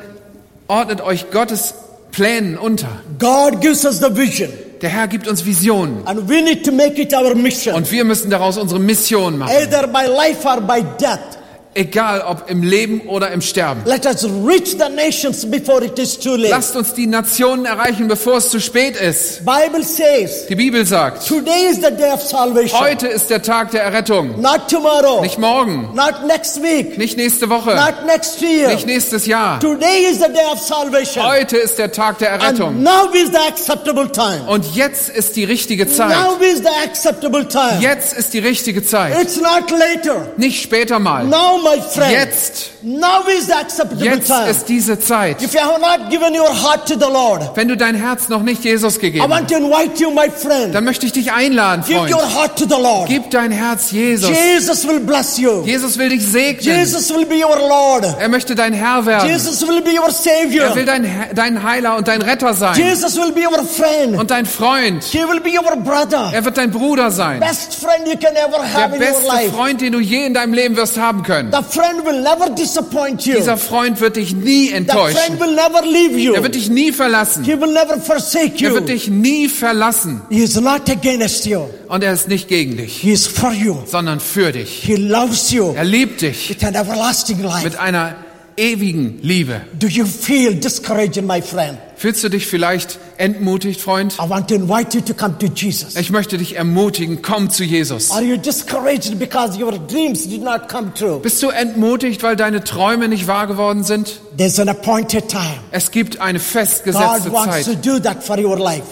[0.66, 1.72] ordnet euch Gottes
[2.12, 2.88] Plänen unter.
[3.18, 4.50] God gives us the vision.
[4.80, 6.02] Der Herr gibt uns Visionen.
[6.02, 9.52] Und wir müssen daraus unsere Mission machen.
[9.52, 11.37] Either by life or by death.
[11.78, 13.82] Egal ob im Leben oder im Sterben.
[13.84, 16.50] Let us reach the nations before it is too late.
[16.50, 19.42] Lasst uns die Nationen erreichen, bevor es zu spät ist.
[19.44, 22.80] Bible says, Die Bibel sagt, today is the day of salvation.
[22.80, 24.40] heute ist der Tag der Errettung.
[24.40, 25.20] Not tomorrow.
[25.20, 26.98] Nicht morgen, Not next week.
[26.98, 28.70] nicht nächste Woche, Not next year.
[28.70, 29.60] nicht nächstes Jahr.
[29.60, 31.24] Today is the day of salvation.
[31.24, 32.82] Heute ist der Tag der Errettung.
[32.82, 34.40] now is the acceptable time.
[34.48, 36.10] Und jetzt ist die richtige Zeit.
[36.10, 37.78] Now is the acceptable time.
[37.80, 39.14] Jetzt ist die richtige Zeit.
[39.22, 40.26] It's not later.
[40.36, 41.24] Nicht später mal.
[41.24, 42.12] Now, my friend.
[42.12, 42.70] Jetzt.
[42.82, 44.50] Now is the acceptable Jetzt time.
[44.50, 45.42] ist diese Zeit.
[45.42, 48.42] If you have not given your heart to the Lord, Wenn du dein Herz noch
[48.42, 50.74] nicht Jesus I gegeben want hast, to invite you, my friend.
[50.74, 52.14] dann möchte ich dich einladen, Give Freund.
[52.14, 53.08] your heart to the Lord.
[53.08, 54.30] Gib dein Herz Jesus.
[54.30, 55.62] Jesus will bless you.
[55.64, 56.78] Jesus will dich segnen.
[56.78, 58.04] Jesus will be your Lord.
[58.18, 59.28] Er möchte dein Herr werden.
[59.28, 60.84] Jesus will be your Er will Savior.
[60.86, 62.76] dein, dein Heiler und dein Retter sein.
[62.76, 64.16] Jesus will be your friend.
[64.18, 65.02] Und dein Freund.
[65.04, 66.30] He will be your brother.
[66.32, 67.40] Er wird dein Bruder sein.
[67.40, 69.50] Best friend you can ever Der have in your beste life.
[69.50, 71.47] Freund, den du je in deinem Leben wirst haben können.
[71.50, 71.64] Können.
[71.64, 73.34] The friend will never disappoint you.
[73.36, 75.38] Dieser Freund wird dich nie enttäuschen.
[75.38, 76.34] will never leave you.
[76.34, 77.44] Er wird dich nie verlassen.
[77.44, 80.22] He will never forsake Er wird dich nie verlassen.
[80.30, 81.62] He is not against you.
[81.88, 83.76] Und er ist nicht gegen dich, He is for you.
[83.86, 84.82] sondern für dich.
[84.84, 87.64] He loves you Er liebt dich with an everlasting life.
[87.64, 88.16] mit einer
[88.58, 89.62] ewigen Liebe.
[89.78, 91.78] Do you feel discouraged, my friend?
[91.96, 94.14] Fühlst du dich vielleicht entmutigt, Freund?
[94.14, 95.96] I want to invite you to come to Jesus.
[95.96, 98.10] Ich möchte dich ermutigen, komm zu Jesus.
[98.10, 101.18] Are you discouraged because your dreams did not come true?
[101.20, 104.20] Bist du entmutigt, weil deine Träume nicht wahr geworden sind?
[104.36, 105.58] There's an appointed time.
[105.70, 107.86] Es gibt eine festgesetzte God wants to Zeit.
[107.86, 108.84] do that for your life.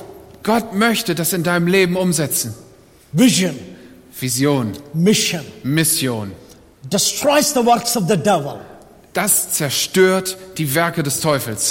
[0.42, 2.54] Gott möchte das in deinem Leben umsetzen.
[3.12, 3.56] Vision,
[4.18, 6.32] Vision, mission, Mission.
[6.90, 8.60] destroys the works of the devil,
[9.16, 11.70] Das zerstört die Werke des Teufels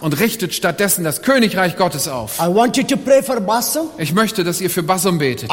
[0.00, 2.40] und richtet stattdessen das Königreich Gottes auf.
[3.96, 5.48] Ich möchte, dass ihr für Bassum betet.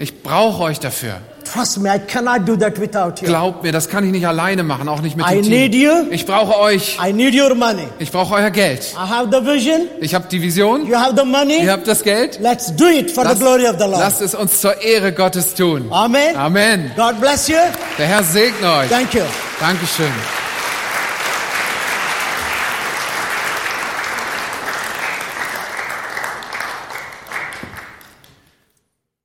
[0.00, 1.20] Ich brauche euch dafür.
[1.52, 3.26] Trust me, I cannot do that without you.
[3.26, 5.82] Glaubt mir, das kann ich nicht alleine machen, auch nicht mit I dem need Team.
[6.06, 6.12] you.
[6.12, 6.98] Ich brauche euch.
[7.04, 7.88] I need your money.
[7.98, 8.94] Ich brauche euer Geld.
[8.94, 9.88] I have the vision.
[10.00, 10.86] Ich habe die Vision.
[10.86, 11.62] You have the money.
[11.64, 12.38] Ihr habt das Geld.
[12.40, 13.98] Let's do it for the Lasst, glory of the Lord.
[13.98, 15.86] lasst es uns zur Ehre Gottes tun.
[15.90, 16.36] Amen.
[16.36, 16.92] Amen.
[16.96, 17.56] God bless you.
[17.98, 18.88] Der Herr segne euch.
[18.88, 19.22] Thank you.
[19.60, 20.06] Dankeschön.